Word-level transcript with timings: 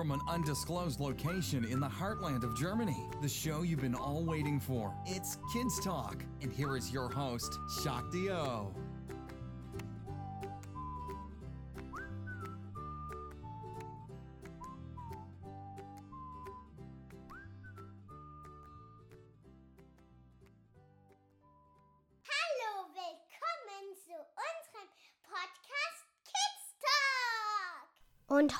from 0.00 0.12
an 0.12 0.20
undisclosed 0.28 0.98
location 0.98 1.62
in 1.62 1.78
the 1.78 1.86
heartland 1.86 2.42
of 2.42 2.56
Germany. 2.56 3.06
The 3.20 3.28
show 3.28 3.60
you've 3.60 3.82
been 3.82 3.94
all 3.94 4.24
waiting 4.24 4.58
for. 4.58 4.94
It's 5.04 5.36
Kids 5.52 5.78
Talk, 5.84 6.24
and 6.40 6.50
here 6.50 6.74
is 6.74 6.90
your 6.90 7.10
host, 7.10 7.58
Shakti 7.84 8.30
O. 8.30 8.74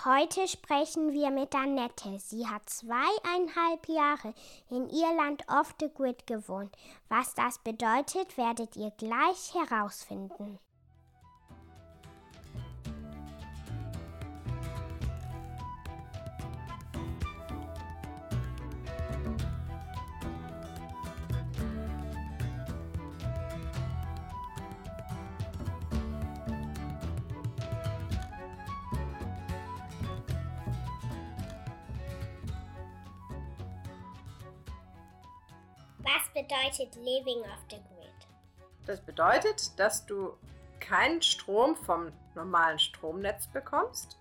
Heute 0.07 0.49
sprechen 0.49 1.13
wir 1.13 1.31
mit 1.31 1.55
Annette. 1.55 2.19
Sie 2.21 2.47
hat 2.47 2.71
zweieinhalb 2.71 3.87
Jahre 3.87 4.33
in 4.71 4.89
Irland 4.89 5.43
off 5.47 5.75
the 5.79 5.91
grid 5.93 6.27
gewohnt. 6.27 6.75
Was 7.11 7.35
das 7.35 7.59
bedeutet, 7.59 8.39
werdet 8.39 8.77
ihr 8.77 8.93
gleich 8.93 9.53
herausfinden. 9.53 10.59
Was 36.15 36.29
bedeutet 36.33 36.95
Living 36.97 37.41
off 37.43 37.65
the 37.71 37.77
Grid? 37.77 38.11
Das 38.87 39.01
bedeutet, 39.01 39.79
dass 39.79 40.05
du 40.07 40.37
keinen 40.81 41.23
Strom 41.23 41.77
vom 41.77 42.11
normalen 42.35 42.79
Stromnetz 42.79 43.47
bekommst 43.49 44.19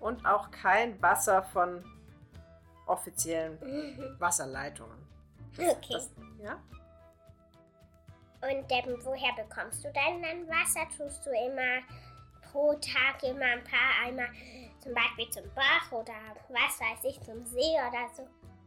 und 0.00 0.24
auch 0.24 0.50
kein 0.50 1.00
Wasser 1.02 1.42
von 1.42 1.84
offiziellen 2.86 3.58
Wasserleitungen. 4.18 4.96
Okay. 5.52 5.92
Das, 5.92 6.10
ja? 6.42 6.58
Und 8.40 8.64
ähm, 8.70 8.98
woher 9.02 9.32
bekommst 9.34 9.84
du 9.84 9.92
denn 9.92 10.22
dann 10.22 10.48
Wasser? 10.48 10.86
Tust 10.96 11.26
du 11.26 11.30
immer 11.30 11.82
pro 12.40 12.72
Tag 12.74 13.22
immer 13.24 13.44
ein 13.44 13.64
paar 13.64 14.06
Eimer 14.06 14.28
zum 14.78 14.94
Beispiel 14.94 15.28
zum 15.30 15.42
Bach 15.54 15.90
oder 15.90 16.14
was 16.48 16.80
weiß 16.80 17.04
ich, 17.04 17.20
zum 17.22 17.44
See 17.44 17.74
oder 17.74 18.08
so 18.14 18.22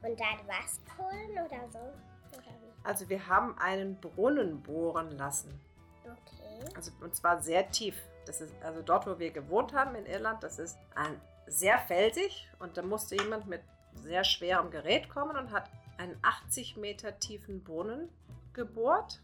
und 0.06 0.20
dann 0.20 0.40
was 0.46 0.82
holen 0.98 1.32
oder 1.32 1.70
so? 1.72 1.80
Also 2.84 3.10
wir 3.10 3.28
haben 3.28 3.58
einen 3.60 4.00
Brunnen 4.00 4.62
bohren 4.62 5.12
lassen. 5.18 5.60
Okay. 6.04 6.74
Also 6.76 6.92
und 7.02 7.16
zwar 7.16 7.42
sehr 7.42 7.70
tief. 7.72 7.96
Das 8.26 8.42
ist 8.42 8.54
also 8.64 8.82
dort, 8.82 9.08
wo 9.08 9.18
wir 9.20 9.32
gewohnt 9.32 9.74
haben 9.74 9.96
in 9.96 10.06
Irland, 10.06 10.44
das 10.44 10.60
ist 10.60 10.78
ein, 10.96 11.20
sehr 11.48 11.80
felsig 11.80 12.48
und 12.60 12.78
da 12.78 12.82
musste 12.82 13.16
jemand 13.16 13.48
mit 13.48 13.62
sehr 13.96 14.24
schwerem 14.24 14.72
Gerät 14.72 15.10
kommen 15.10 15.36
und 15.36 15.52
hat 15.52 15.70
einen 15.98 16.18
80 16.22 16.78
Meter 16.78 17.20
tiefen 17.20 17.64
Brunnen 17.64 18.10
gebohrt. 18.54 19.22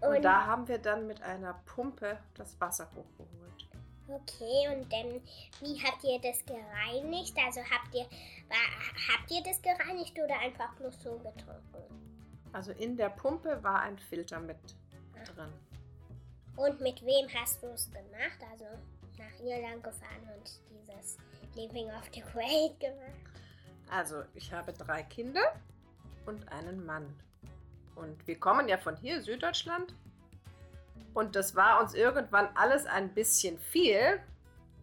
Und, 0.00 0.16
Und- 0.16 0.22
da 0.22 0.46
haben 0.46 0.66
wir 0.68 0.78
dann 0.78 1.06
mit 1.06 1.20
einer 1.22 1.54
Pumpe 1.66 2.18
das 2.34 2.58
Wasser 2.60 2.86
hochgeholt. 2.94 3.66
Okay, 4.08 4.68
und 4.74 4.86
ähm, 4.92 5.20
wie 5.60 5.80
habt 5.84 6.02
ihr 6.02 6.18
das 6.20 6.44
gereinigt? 6.44 7.34
Also 7.46 7.60
habt 7.60 7.94
ihr, 7.94 8.06
war, 8.48 9.12
habt 9.14 9.30
ihr 9.30 9.42
das 9.42 9.60
gereinigt 9.62 10.18
oder 10.18 10.36
einfach 10.40 10.74
bloß 10.74 11.00
so 11.02 11.12
getrunken? 11.18 12.19
Also 12.52 12.72
in 12.72 12.96
der 12.96 13.10
Pumpe 13.10 13.62
war 13.62 13.80
ein 13.80 13.98
Filter 13.98 14.40
mit 14.40 14.58
drin. 15.34 15.52
Und 16.56 16.80
mit 16.80 17.04
wem 17.04 17.28
hast 17.34 17.62
du 17.62 17.68
es 17.68 17.90
gemacht? 17.90 18.38
Also 18.50 18.64
nach 19.18 19.40
Irland 19.44 19.82
gefahren 19.82 20.28
und 20.36 20.60
dieses 20.70 21.16
Living 21.54 21.88
of 21.90 22.04
the 22.12 22.22
Great 22.32 22.78
gemacht? 22.80 23.30
Also 23.90 24.22
ich 24.34 24.52
habe 24.52 24.72
drei 24.72 25.02
Kinder 25.04 25.42
und 26.26 26.50
einen 26.52 26.84
Mann. 26.84 27.06
Und 27.94 28.26
wir 28.26 28.38
kommen 28.38 28.68
ja 28.68 28.78
von 28.78 28.96
hier, 28.96 29.20
Süddeutschland. 29.22 29.94
Und 31.12 31.34
das 31.34 31.56
war 31.56 31.80
uns 31.80 31.94
irgendwann 31.94 32.48
alles 32.54 32.86
ein 32.86 33.12
bisschen 33.14 33.58
viel, 33.58 34.20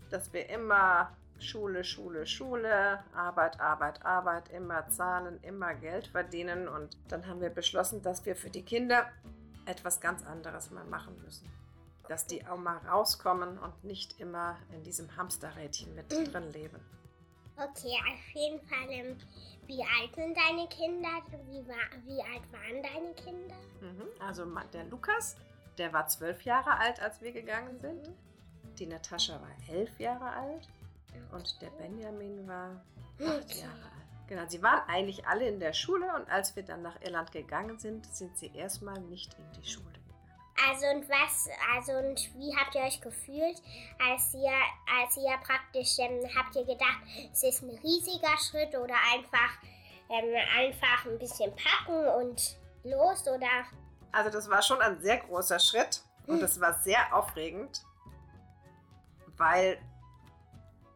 dass 0.09 0.31
wir 0.33 0.49
immer 0.49 1.15
Schule, 1.39 1.83
Schule, 1.83 2.25
Schule, 2.25 3.03
Arbeit, 3.13 3.59
Arbeit, 3.59 4.03
Arbeit, 4.05 4.49
immer 4.49 4.87
zahlen, 4.89 5.39
immer 5.43 5.73
Geld 5.75 6.07
verdienen. 6.07 6.67
Und 6.67 6.97
dann 7.09 7.27
haben 7.27 7.41
wir 7.41 7.49
beschlossen, 7.49 8.01
dass 8.01 8.25
wir 8.25 8.35
für 8.35 8.49
die 8.49 8.63
Kinder 8.63 9.07
etwas 9.65 9.99
ganz 9.99 10.25
anderes 10.25 10.71
mal 10.71 10.85
machen 10.85 11.21
müssen. 11.23 11.49
Dass 12.07 12.25
die 12.25 12.45
auch 12.47 12.57
mal 12.57 12.77
rauskommen 12.77 13.57
und 13.57 13.83
nicht 13.83 14.19
immer 14.19 14.57
in 14.73 14.83
diesem 14.83 15.15
Hamsterrädchen 15.15 15.93
mit 15.95 16.11
drin 16.11 16.51
leben. 16.51 16.79
Okay, 17.57 17.97
auf 18.07 18.35
jeden 18.35 18.59
Fall. 18.67 18.89
Ähm, 18.89 19.17
wie 19.65 19.81
alt 19.81 20.15
sind 20.15 20.37
deine 20.37 20.67
Kinder? 20.69 21.09
Wie, 21.49 21.67
war, 21.67 21.75
wie 22.05 22.21
alt 22.21 22.43
waren 22.51 22.83
deine 22.83 23.13
Kinder? 23.15 23.55
Mhm. 23.81 24.07
Also 24.19 24.45
der 24.73 24.85
Lukas, 24.85 25.35
der 25.77 25.91
war 25.91 26.07
zwölf 26.07 26.43
Jahre 26.43 26.77
alt, 26.77 27.01
als 27.01 27.21
wir 27.21 27.31
gegangen 27.31 27.79
sind. 27.79 28.09
Die 28.79 28.85
Natascha 28.85 29.41
war 29.41 29.75
elf 29.75 29.99
Jahre 29.99 30.29
alt 30.29 30.67
und 31.31 31.61
der 31.61 31.69
Benjamin 31.71 32.47
war 32.47 32.81
acht. 33.19 33.55
Jahre 33.55 33.73
alt. 33.73 33.97
Genau, 34.27 34.43
sie 34.47 34.61
waren 34.61 34.81
eigentlich 34.89 35.25
alle 35.25 35.47
in 35.47 35.59
der 35.59 35.71
Schule 35.73 36.13
und 36.15 36.29
als 36.29 36.55
wir 36.55 36.63
dann 36.63 36.81
nach 36.81 36.99
Irland 37.01 37.31
gegangen 37.31 37.79
sind, 37.79 38.05
sind 38.13 38.37
sie 38.37 38.51
erstmal 38.53 38.99
nicht 38.99 39.33
in 39.35 39.61
die 39.61 39.67
Schule 39.67 39.85
gegangen. 39.85 40.07
Also 40.69 40.87
und 40.87 41.07
was, 41.07 41.47
also 41.75 41.93
und 41.93 42.35
wie 42.35 42.53
habt 42.57 42.75
ihr 42.75 42.81
euch 42.81 42.99
gefühlt, 42.99 43.61
als 43.99 44.33
ihr, 44.33 44.51
als 44.99 45.15
ihr 45.15 45.37
praktisch, 45.43 45.97
ähm, 45.99 46.27
habt 46.35 46.55
ihr 46.55 46.65
gedacht, 46.65 46.99
es 47.31 47.43
ist 47.43 47.61
ein 47.61 47.69
riesiger 47.69 48.37
Schritt 48.37 48.75
oder 48.75 48.95
einfach, 49.13 49.61
ähm, 50.09 50.35
einfach 50.57 51.05
ein 51.05 51.17
bisschen 51.19 51.53
packen 51.55 52.07
und 52.21 52.57
los 52.83 53.25
oder? 53.27 53.65
Also 54.11 54.29
das 54.29 54.49
war 54.49 54.61
schon 54.61 54.81
ein 54.81 54.99
sehr 54.99 55.17
großer 55.17 55.59
Schritt 55.59 56.01
und 56.25 56.41
es 56.41 56.59
war 56.59 56.73
sehr 56.81 57.15
aufregend, 57.15 57.83
weil 59.37 59.77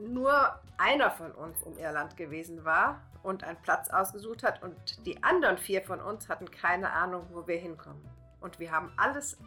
nur 0.02 0.60
einer 0.78 1.12
von 1.12 1.32
uns 1.32 1.62
in 1.64 1.78
Irland 1.78 2.18
gewesen 2.18 2.66
war 2.66 3.02
und 3.24 3.44
einen 3.44 3.62
Platz 3.62 3.90
ausgesucht 3.90 4.44
hat 4.44 4.62
und 4.64 5.06
die 5.06 5.24
anderen 5.24 5.58
vier 5.58 5.84
von 5.84 6.02
uns 6.02 6.28
hatten 6.28 6.50
keine 6.50 6.92
Ahnung, 6.92 7.28
wo 7.32 7.48
wir 7.48 7.58
hinkommen. 7.58 8.04
Und 8.40 8.60
wir 8.60 8.72
haben 8.72 8.92
alles 8.98 9.38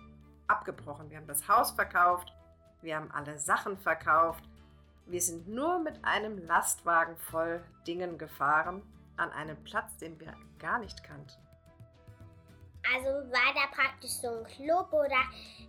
abgebrochen. 0.47 1.11
Wir 1.11 1.17
haben 1.19 1.27
das 1.27 1.49
Haus 1.49 1.73
verkauft, 1.73 2.33
wir 2.83 2.97
haben 2.97 3.11
alle 3.11 3.39
Sachen 3.39 3.79
verkauft. 3.79 4.45
Wir 5.07 5.21
sind 5.21 5.49
nur 5.49 5.81
mit 5.81 6.05
einem 6.05 6.39
Lastwagen 6.47 7.17
voll 7.17 7.63
Dingen 7.87 8.19
gefahren 8.19 8.83
an 9.17 9.31
einen 9.33 9.63
Platz, 9.65 9.97
den 9.99 10.19
wir 10.21 10.35
gar 10.59 10.79
nicht 10.79 11.03
kannten. 11.05 11.44
Also 12.93 13.09
war 13.33 13.55
da 13.55 13.67
praktisch 13.75 14.11
so 14.11 14.29
ein 14.29 14.45
Club 14.45 14.93
oder, 14.93 15.23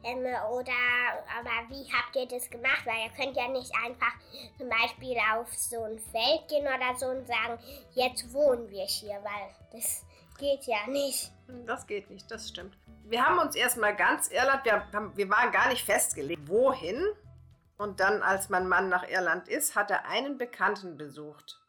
ähm, 0.04 0.26
oder, 0.52 0.72
aber 1.40 1.70
wie 1.70 1.90
habt 1.92 2.16
ihr 2.16 2.28
das 2.28 2.50
gemacht? 2.50 2.86
Weil 2.86 3.06
ihr 3.06 3.12
könnt 3.16 3.38
ja 3.38 3.48
nicht 3.48 3.72
einfach 3.84 4.14
zum 4.58 4.70
Beispiel 4.70 5.18
auf 5.34 5.54
so 5.54 5.84
ein 5.84 6.00
Feld 6.00 6.48
gehen 6.50 6.66
oder 6.66 6.96
so 6.98 7.08
und 7.08 7.28
sagen, 7.28 7.60
jetzt 7.94 8.32
wohnen 8.34 8.70
wir 8.70 8.86
hier, 8.86 9.16
weil 9.24 9.56
das 9.72 10.06
geht 10.38 10.66
ja 10.66 10.88
nicht. 10.88 11.32
Das 11.66 11.88
geht 11.88 12.10
nicht, 12.10 12.30
das 12.30 12.50
stimmt. 12.50 12.78
Wir 13.06 13.24
haben 13.26 13.40
uns 13.40 13.56
erstmal 13.56 13.96
ganz 13.96 14.30
Irland, 14.30 14.66
wir, 14.66 14.92
haben, 14.92 15.16
wir 15.16 15.30
waren 15.30 15.52
gar 15.52 15.70
nicht 15.70 15.86
festgelegt, 15.86 16.48
wohin. 16.48 17.02
Und 17.78 18.00
dann, 18.00 18.22
als 18.22 18.50
mein 18.50 18.68
Mann 18.68 18.90
nach 18.90 19.08
Irland 19.08 19.48
ist, 19.48 19.76
hat 19.76 19.92
er 19.92 20.08
einen 20.08 20.38
Bekannten 20.38 20.98
besucht, 20.98 21.60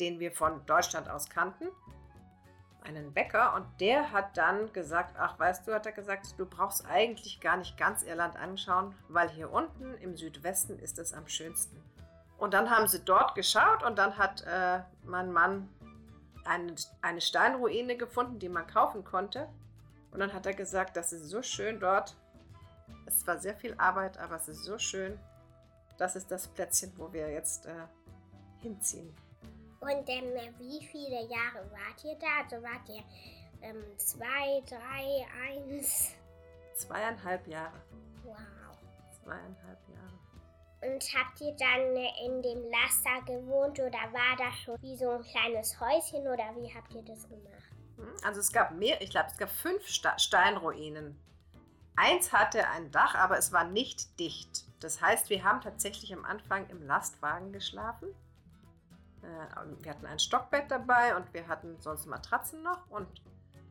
den 0.00 0.18
wir 0.18 0.32
von 0.32 0.66
Deutschland 0.66 1.08
aus 1.08 1.28
kannten. 1.28 1.68
Einen 2.84 3.12
Bäcker. 3.12 3.54
Und 3.54 3.66
der 3.80 4.12
hat 4.12 4.36
dann 4.36 4.72
gesagt, 4.72 5.16
ach 5.18 5.38
weißt 5.38 5.66
du, 5.66 5.74
hat 5.74 5.86
er 5.86 5.92
gesagt, 5.92 6.38
du 6.38 6.46
brauchst 6.46 6.86
eigentlich 6.86 7.40
gar 7.40 7.56
nicht 7.56 7.76
ganz 7.76 8.02
Irland 8.02 8.36
anschauen, 8.36 8.94
weil 9.08 9.28
hier 9.30 9.50
unten 9.50 9.94
im 9.94 10.16
Südwesten 10.16 10.78
ist 10.78 10.98
es 10.98 11.12
am 11.12 11.26
schönsten. 11.26 11.82
Und 12.38 12.52
dann 12.52 12.70
haben 12.70 12.88
sie 12.88 13.00
dort 13.00 13.34
geschaut 13.34 13.82
und 13.82 13.96
dann 13.96 14.18
hat 14.18 14.42
äh, 14.42 14.80
mein 15.04 15.32
Mann 15.32 15.68
eine, 16.44 16.74
eine 17.00 17.20
Steinruine 17.20 17.96
gefunden, 17.96 18.38
die 18.38 18.48
man 18.48 18.66
kaufen 18.66 19.04
konnte. 19.04 19.48
Und 20.10 20.20
dann 20.20 20.32
hat 20.32 20.46
er 20.46 20.54
gesagt, 20.54 20.96
das 20.96 21.12
ist 21.12 21.28
so 21.28 21.42
schön 21.42 21.80
dort. 21.80 22.16
Es 23.06 23.26
war 23.26 23.38
sehr 23.38 23.54
viel 23.54 23.74
Arbeit, 23.78 24.18
aber 24.18 24.36
es 24.36 24.48
ist 24.48 24.64
so 24.64 24.78
schön. 24.78 25.18
Das 25.96 26.16
ist 26.16 26.30
das 26.30 26.48
Plätzchen, 26.48 26.92
wo 26.96 27.12
wir 27.12 27.30
jetzt 27.30 27.66
äh, 27.66 27.86
hinziehen. 28.60 29.14
Und 29.84 30.08
ähm, 30.08 30.32
wie 30.58 30.82
viele 30.86 31.20
Jahre 31.28 31.70
wart 31.70 32.02
ihr 32.04 32.16
da? 32.18 32.42
Also 32.42 32.62
wart 32.62 32.88
ihr 32.88 33.02
ähm, 33.60 33.84
zwei, 33.98 34.62
drei, 34.66 35.26
eins? 35.46 36.14
Zweieinhalb 36.74 37.46
Jahre. 37.46 37.82
Wow. 38.24 38.36
Zweieinhalb 39.22 39.78
Jahre. 39.88 40.94
Und 40.94 41.02
habt 41.14 41.40
ihr 41.42 41.54
dann 41.56 41.96
in 42.24 42.42
dem 42.42 42.62
Laster 42.70 43.22
gewohnt 43.26 43.78
oder 43.78 43.98
war 44.12 44.36
das 44.38 44.54
schon 44.64 44.80
wie 44.80 44.96
so 44.96 45.10
ein 45.10 45.22
kleines 45.22 45.78
Häuschen 45.78 46.22
oder 46.22 46.44
wie 46.56 46.74
habt 46.74 46.94
ihr 46.94 47.02
das 47.02 47.28
gemacht? 47.28 47.72
Hm, 47.96 48.14
also 48.22 48.40
es 48.40 48.52
gab 48.52 48.72
mehr, 48.72 49.00
ich 49.02 49.10
glaube, 49.10 49.28
es 49.30 49.36
gab 49.36 49.50
fünf 49.50 49.86
Steinruinen. 49.86 51.18
Eins 51.96 52.32
hatte 52.32 52.68
ein 52.68 52.90
Dach, 52.90 53.14
aber 53.14 53.38
es 53.38 53.52
war 53.52 53.64
nicht 53.64 54.18
dicht. 54.18 54.64
Das 54.80 55.00
heißt, 55.00 55.30
wir 55.30 55.44
haben 55.44 55.60
tatsächlich 55.60 56.12
am 56.12 56.24
Anfang 56.24 56.68
im 56.70 56.82
Lastwagen 56.82 57.52
geschlafen. 57.52 58.08
Äh, 59.24 59.84
wir 59.84 59.90
hatten 59.90 60.06
ein 60.06 60.18
Stockbett 60.18 60.70
dabei 60.70 61.16
und 61.16 61.32
wir 61.32 61.48
hatten 61.48 61.80
sonst 61.80 62.06
Matratzen 62.06 62.62
noch. 62.62 62.88
Und 62.90 63.08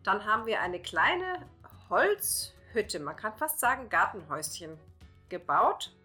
dann 0.03 0.25
haben 0.25 0.45
wir 0.45 0.61
eine 0.61 0.81
kleine 0.81 1.45
Holzhütte, 1.89 2.99
man 2.99 3.15
kann 3.15 3.33
fast 3.35 3.59
sagen 3.59 3.89
Gartenhäuschen, 3.89 4.77
gebaut, 5.29 5.95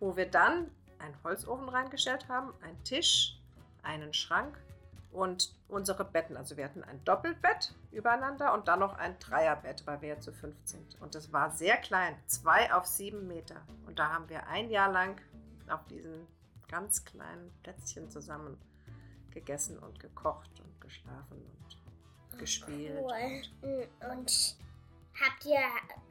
wo 0.00 0.16
wir 0.16 0.30
dann 0.30 0.70
einen 0.98 1.16
Holzofen 1.22 1.68
reingestellt 1.68 2.28
haben, 2.28 2.52
einen 2.62 2.82
Tisch, 2.84 3.38
einen 3.82 4.14
Schrank 4.14 4.58
und 5.12 5.54
unsere 5.68 6.04
Betten. 6.04 6.36
Also 6.36 6.56
wir 6.56 6.64
hatten 6.64 6.82
ein 6.82 7.02
Doppelbett 7.04 7.74
übereinander 7.92 8.52
und 8.54 8.68
dann 8.68 8.80
noch 8.80 8.96
ein 8.96 9.18
Dreierbett, 9.18 9.86
weil 9.86 10.00
wir 10.02 10.08
ja 10.10 10.20
zu 10.20 10.32
fünf 10.32 10.56
sind. 10.64 11.00
Und 11.00 11.14
das 11.14 11.32
war 11.32 11.50
sehr 11.50 11.76
klein, 11.76 12.16
zwei 12.26 12.72
auf 12.72 12.86
sieben 12.86 13.28
Meter. 13.28 13.62
Und 13.86 13.98
da 13.98 14.12
haben 14.12 14.28
wir 14.28 14.46
ein 14.48 14.70
Jahr 14.70 14.90
lang 14.90 15.20
auf 15.68 15.84
diesen 15.86 16.26
ganz 16.68 17.04
kleinen 17.04 17.52
Plätzchen 17.62 18.10
zusammen 18.10 18.58
gegessen 19.34 19.78
und 19.78 19.98
gekocht 20.00 20.50
und 20.60 20.80
geschlafen 20.80 21.42
und 22.32 22.38
gespielt. 22.38 22.98
Cool. 23.02 23.42
Und, 23.62 24.10
und 24.10 24.56
habt 25.20 25.44
ihr, 25.44 25.60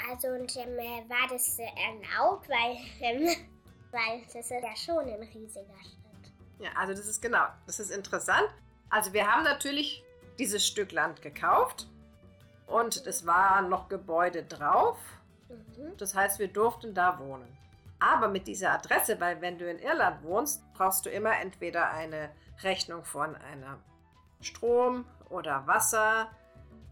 also 0.10 0.28
und, 0.30 0.56
ähm, 0.58 0.78
war 1.10 1.28
das 1.30 1.58
erlaubt, 1.58 2.48
weil, 2.50 2.78
ähm, 3.02 3.28
weil 3.92 4.22
das 4.25 4.36
ist 4.36 4.52
ja 4.52 4.75
schon 4.75 5.06
ein 5.10 5.22
riesiger 5.22 5.80
Schritt. 5.81 6.34
Ja, 6.60 6.72
also 6.75 6.94
das 6.94 7.08
ist 7.08 7.22
genau, 7.22 7.46
das 7.66 7.80
ist 7.80 7.90
interessant. 7.90 8.50
Also 8.90 9.14
wir 9.14 9.28
haben 9.28 9.44
natürlich 9.44 10.04
dieses 10.38 10.66
Stück 10.66 10.92
Land 10.92 11.22
gekauft 11.22 11.88
und 12.68 13.06
es 13.08 13.26
waren 13.26 13.69
noch 13.69 13.90
Gebäude 13.90 14.44
drauf. 14.44 14.98
Mhm. 15.50 15.98
Das 15.98 16.16
heißt, 16.16 16.40
wir 16.40 16.48
durften 16.48 16.94
da 16.94 17.19
wohnen. 17.19 17.58
Aber 18.04 18.28
mit 18.28 18.48
dieser 18.48 18.74
Adresse, 18.74 19.22
weil 19.22 19.40
wenn 19.40 19.58
du 19.58 19.70
in 19.70 19.80
Irland 19.80 20.24
wohnst, 20.24 20.62
brauchst 20.74 21.06
du 21.06 21.10
immer 21.10 21.40
entweder 21.40 21.90
eine 21.90 22.30
Rechnung 22.62 23.06
von 23.06 23.34
einer 23.38 23.80
Strom 24.42 25.06
oder 25.30 25.68
Wasser. 25.68 26.28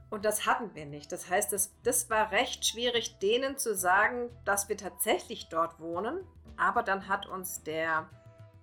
Und 0.10 0.24
das 0.24 0.46
hatten 0.46 0.74
wir 0.74 0.86
nicht. 0.86 1.12
Das 1.12 1.30
heißt, 1.30 1.52
das, 1.52 1.74
das 1.84 2.10
war 2.10 2.32
recht 2.32 2.66
schwierig, 2.66 3.20
denen 3.20 3.58
zu 3.58 3.76
sagen, 3.76 4.30
dass 4.46 4.70
wir 4.70 4.78
tatsächlich 4.78 5.50
dort 5.50 5.82
wohnen. 5.82 6.26
Aber 6.56 6.82
dann 6.82 7.10
hat 7.10 7.26
uns 7.26 7.62
der 7.62 8.08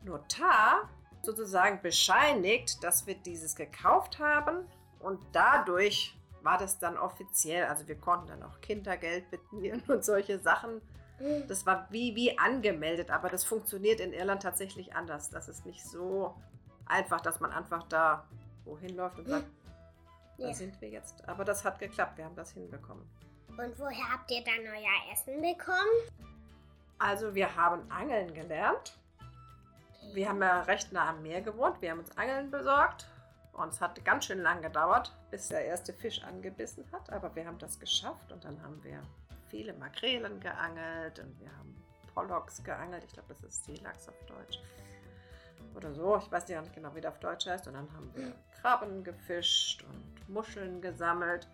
Notar 0.03 0.89
sozusagen 1.21 1.83
bescheinigt, 1.83 2.83
dass 2.83 3.07
wir 3.07 3.17
dieses 3.17 3.57
gekauft 3.57 4.21
haben 4.21 4.67
und 5.01 5.21
dadurch 5.33 6.17
war 6.43 6.57
das 6.57 6.79
dann 6.79 6.97
offiziell. 6.97 7.67
Also 7.67 7.89
wir 7.89 7.99
konnten 7.99 8.29
dann 8.29 8.43
auch 8.43 8.63
Kindergeld 8.63 9.31
bedienen 9.51 9.83
und 9.89 10.03
solche 10.03 10.39
Sachen. 10.39 10.81
Das 11.49 11.67
war 11.67 11.89
wie, 11.91 12.15
wie 12.15 12.39
angemeldet, 12.39 13.11
aber 13.11 13.29
das 13.29 13.45
funktioniert 13.45 14.01
in 14.01 14.13
Irland 14.13 14.43
tatsächlich 14.43 14.95
anders. 14.95 15.31
Das 15.31 15.49
ist 15.49 15.67
nicht 15.67 15.85
so 15.85 16.35
einfach, 16.87 17.21
dass 17.21 17.41
man 17.41 17.51
einfach 17.53 17.83
da 17.85 18.25
wohin 18.65 18.97
läuft 18.97 19.19
und 19.19 19.29
sagt, 19.29 19.47
ja. 20.37 20.49
da 20.49 20.55
sind 20.55 20.81
wir 20.81 20.89
jetzt. 20.89 21.29
Aber 21.29 21.45
das 21.45 21.65
hat 21.65 21.79
geklappt, 21.79 22.19
wir 22.19 22.25
haben 22.25 22.37
das 22.37 22.53
hinbekommen. 22.53 23.05
Und 23.49 23.79
woher 23.79 24.13
habt 24.13 24.31
ihr 24.31 24.45
dann 24.45 24.61
euer 24.61 25.13
Essen 25.13 25.41
bekommen? 25.41 26.29
Also 26.99 27.35
wir 27.35 27.57
haben 27.57 27.91
Angeln 27.91 28.33
gelernt 28.33 28.99
wir 30.15 30.29
haben 30.29 30.41
ja 30.43 30.63
recht 30.63 30.93
nah 30.93 31.11
am 31.11 31.23
Meer 31.23 31.43
gewohnt. 31.43 31.81
Wir 31.81 31.91
haben 31.91 32.01
uns 32.01 32.17
Angeln 32.17 32.51
besorgt. 32.51 33.07
Und 33.53 33.73
es 33.73 33.81
hat 33.81 34.05
ganz 34.05 34.25
schön 34.25 34.41
lang 34.41 34.63
gedauert, 34.63 35.13
bis 35.31 35.49
der 35.49 35.65
erste 35.65 35.93
Fisch 35.93 36.23
angebissen 36.23 36.85
hat. 36.93 37.13
Aber 37.13 37.35
wir 37.35 37.47
haben 37.47 37.59
das 37.59 37.79
geschafft. 37.81 38.31
Und 38.33 38.45
dann 38.45 38.63
haben 38.63 38.83
wir 38.85 39.03
viele 39.51 39.73
Makrelen 39.75 40.41
geangelt. 40.41 41.19
Und 41.19 41.39
wir 41.41 41.51
haben 41.57 41.83
Pollocks 42.15 42.63
geangelt. 42.63 43.05
Ich 43.05 43.13
glaube, 43.13 43.35
das 43.35 43.43
ist 43.43 43.65
Seelachs 43.65 44.09
auf 44.09 44.27
Deutsch. 44.27 44.61
Oder 45.75 45.93
so. 45.93 46.17
Ich 46.17 46.31
weiß 46.31 46.49
ja 46.49 46.61
nicht 46.61 46.75
genau, 46.75 46.95
wie 46.95 47.01
der 47.01 47.11
auf 47.11 47.21
Deutsch 47.21 47.47
heißt. 47.47 47.67
Und 47.67 47.75
dann 47.75 47.93
haben 47.93 48.15
wir 48.15 48.35
Krabben 48.61 49.05
gefischt 49.05 49.85
und 49.85 50.29
Muscheln 50.29 50.81
gesammelt. 50.81 51.49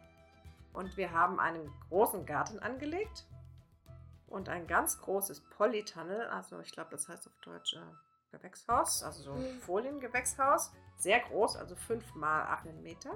Und 0.73 0.97
wir 0.97 1.13
haben 1.13 1.39
einen 1.41 1.73
großen 1.89 2.27
Garten 2.27 2.59
angelegt. 2.59 3.27
Und 4.27 4.49
ein 4.49 4.67
ganz 4.67 5.01
großes 5.01 5.41
Polytunnel. 5.51 6.27
Also 6.29 6.61
ich 6.61 6.73
glaube, 6.73 6.91
das 6.91 7.09
heißt 7.09 7.27
auf 7.27 7.37
Deutsch... 7.43 7.75
Äh, 7.75 7.81
Gewächshaus, 8.39 9.03
also 9.03 9.23
so 9.23 9.33
ein 9.33 9.61
Foliengewächshaus. 9.61 10.73
Sehr 10.97 11.21
groß, 11.21 11.57
also 11.57 11.77
5 11.77 12.15
mal 12.15 12.43
8 12.43 12.67
Meter. 12.83 13.11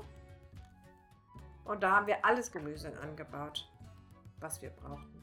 Und 1.64 1.82
da 1.82 1.96
haben 1.96 2.06
wir 2.06 2.24
alles 2.24 2.50
Gemüse 2.50 2.96
angebaut, 3.00 3.68
was 4.40 4.62
wir 4.62 4.70
brauchten. 4.70 5.22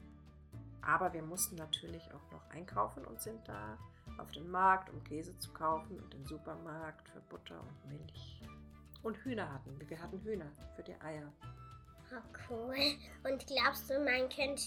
Aber 0.82 1.12
wir 1.12 1.22
mussten 1.22 1.56
natürlich 1.56 2.12
auch 2.12 2.32
noch 2.32 2.48
einkaufen 2.50 3.04
und 3.04 3.20
sind 3.20 3.46
da 3.48 3.76
auf 4.18 4.30
den 4.30 4.48
Markt, 4.50 4.90
um 4.90 5.02
Käse 5.02 5.36
zu 5.38 5.52
kaufen 5.52 5.98
und 5.98 6.14
den 6.14 6.24
Supermarkt 6.24 7.08
für 7.08 7.20
Butter 7.22 7.60
und 7.60 7.88
Milch. 7.88 8.40
Und 9.02 9.16
Hühner 9.18 9.52
hatten 9.52 9.78
wir. 9.78 9.88
Wir 9.90 10.00
hatten 10.00 10.20
Hühner 10.20 10.50
für 10.74 10.82
die 10.82 11.00
Eier. 11.00 11.32
Oh, 12.12 12.38
cool. 12.48 12.76
Und 13.24 13.44
glaubst 13.46 13.90
du, 13.90 13.98
man 13.98 14.28
könnte 14.28 14.60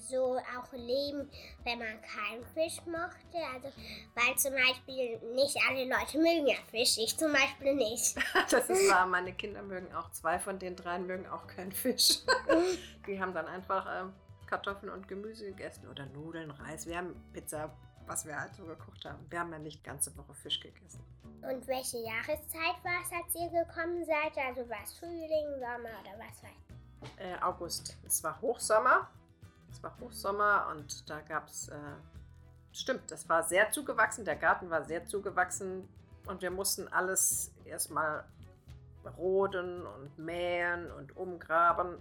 so 0.00 0.36
auch 0.36 0.72
leben, 0.72 1.30
wenn 1.64 1.78
man 1.78 2.00
keinen 2.02 2.44
Fisch 2.54 2.84
mochte? 2.86 3.38
Also, 3.54 3.68
weil 4.16 4.36
zum 4.36 4.54
Beispiel 4.54 5.18
nicht 5.34 5.56
alle 5.68 5.84
Leute 5.84 6.18
mögen 6.18 6.48
ja 6.48 6.56
Fisch, 6.70 6.98
ich 6.98 7.16
zum 7.16 7.32
Beispiel 7.32 7.74
nicht. 7.74 8.16
das 8.50 8.68
ist 8.68 8.90
wahr, 8.90 9.06
meine 9.06 9.32
Kinder 9.32 9.62
mögen 9.62 9.94
auch, 9.94 10.10
zwei 10.10 10.38
von 10.38 10.58
den 10.58 10.74
dreien 10.74 11.06
mögen 11.06 11.26
auch 11.28 11.46
keinen 11.46 11.72
Fisch. 11.72 12.18
Die 13.06 13.20
haben 13.20 13.32
dann 13.32 13.46
einfach 13.46 13.86
äh, 13.86 14.08
Kartoffeln 14.46 14.90
und 14.90 15.06
Gemüse 15.06 15.46
gegessen 15.46 15.88
oder 15.88 16.06
Nudeln, 16.06 16.50
Reis. 16.50 16.86
Wir 16.86 16.96
haben 16.98 17.14
Pizza, 17.32 17.70
was 18.10 18.26
wir 18.26 18.38
halt 18.38 18.52
so 18.56 18.64
gekocht 18.64 19.04
haben. 19.04 19.24
Wir 19.30 19.38
haben 19.38 19.52
ja 19.52 19.58
nicht 19.60 19.84
ganze 19.84 20.14
Woche 20.16 20.34
Fisch 20.34 20.58
gegessen. 20.58 21.00
Und 21.42 21.66
welche 21.68 21.98
Jahreszeit 21.98 22.76
war 22.82 23.00
es, 23.04 23.12
als 23.12 23.34
ihr 23.36 23.64
gekommen 23.64 24.04
seid? 24.04 24.36
Also 24.48 24.68
war 24.68 24.82
es 24.82 24.98
Frühling, 24.98 25.48
Sommer 25.54 25.94
oder 26.00 26.18
was 26.18 26.42
war 26.42 26.50
es? 26.50 27.24
Äh, 27.24 27.40
August. 27.40 27.96
Es 28.04 28.22
war 28.24 28.40
Hochsommer. 28.40 29.08
Es 29.70 29.80
war 29.82 29.96
Hochsommer 30.00 30.66
und 30.72 31.08
da 31.08 31.20
gab 31.20 31.46
es, 31.48 31.68
äh, 31.68 31.76
stimmt, 32.72 33.08
das 33.12 33.28
war 33.28 33.44
sehr 33.44 33.70
zugewachsen. 33.70 34.24
Der 34.24 34.36
Garten 34.36 34.68
war 34.70 34.84
sehr 34.84 35.06
zugewachsen 35.06 35.88
und 36.26 36.42
wir 36.42 36.50
mussten 36.50 36.88
alles 36.88 37.52
erstmal 37.64 38.24
roden 39.16 39.86
und 39.86 40.18
mähen 40.18 40.90
und 40.90 41.16
umgraben. 41.16 41.96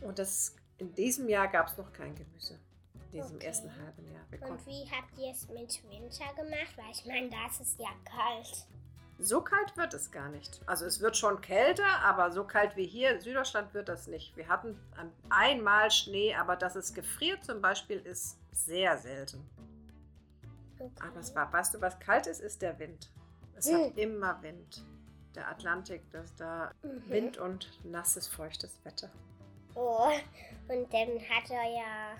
Und 0.00 0.20
das, 0.20 0.54
in 0.78 0.94
diesem 0.94 1.28
Jahr 1.28 1.48
gab 1.48 1.66
es 1.66 1.76
noch 1.76 1.92
kein 1.92 2.14
Gemüse 2.14 2.60
diesem 3.12 3.36
okay. 3.36 3.46
ersten 3.46 3.70
halben 3.76 4.10
Jahr. 4.10 4.24
Wir 4.30 4.42
Und 4.42 4.66
wie 4.66 4.90
habt 4.90 5.18
ihr 5.18 5.30
es 5.30 5.48
mit 5.48 5.82
Winter 5.90 6.32
gemacht? 6.34 6.76
Weil 6.76 6.90
ich 6.92 7.04
meine, 7.06 7.28
da 7.30 7.46
ist 7.46 7.60
es 7.60 7.76
ja 7.78 7.90
kalt. 8.04 8.66
So 9.18 9.40
kalt 9.40 9.76
wird 9.76 9.94
es 9.94 10.10
gar 10.10 10.28
nicht. 10.30 10.60
Also 10.66 10.84
es 10.84 11.00
wird 11.00 11.16
schon 11.16 11.40
kälter, 11.40 12.00
aber 12.02 12.32
so 12.32 12.44
kalt 12.44 12.76
wie 12.76 12.86
hier 12.86 13.10
in 13.12 13.20
Süddeutschland 13.20 13.72
wird 13.72 13.88
das 13.88 14.08
nicht. 14.08 14.36
Wir 14.36 14.48
hatten 14.48 14.76
einmal 15.30 15.90
Schnee, 15.90 16.34
aber 16.34 16.56
dass 16.56 16.74
es 16.74 16.92
gefriert 16.92 17.44
zum 17.44 17.60
Beispiel 17.60 17.98
ist 17.98 18.38
sehr 18.50 18.98
selten. 18.98 19.48
Okay. 20.78 20.90
Aber 21.06 21.20
es 21.20 21.34
war, 21.34 21.52
weißt 21.52 21.74
du, 21.74 21.80
was 21.80 21.98
kalt 22.00 22.26
ist, 22.26 22.40
ist 22.40 22.62
der 22.62 22.78
Wind. 22.78 23.10
Es 23.54 23.70
mhm. 23.70 23.76
hat 23.76 23.96
immer 23.96 24.42
Wind. 24.42 24.84
Der 25.36 25.48
Atlantik, 25.48 26.02
das 26.10 26.34
da 26.34 26.72
mhm. 26.82 27.08
Wind 27.08 27.38
und 27.38 27.70
nasses, 27.84 28.26
feuchtes 28.26 28.78
Wetter. 28.84 29.10
Oh, 29.74 30.10
und 30.68 30.92
dann 30.92 31.20
hat 31.30 31.50
er 31.50 31.74
ja 31.74 32.16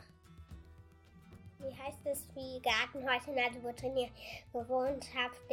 wie 1.62 1.75
heißt 1.83 2.07
es, 2.07 2.28
wie 2.35 2.61
Gartenhäuschen, 2.61 3.38
also 3.38 3.62
wo 3.62 3.73
drin 3.73 3.97
ihr 3.97 4.09
gewohnt 4.52 5.07
habt, 5.16 5.50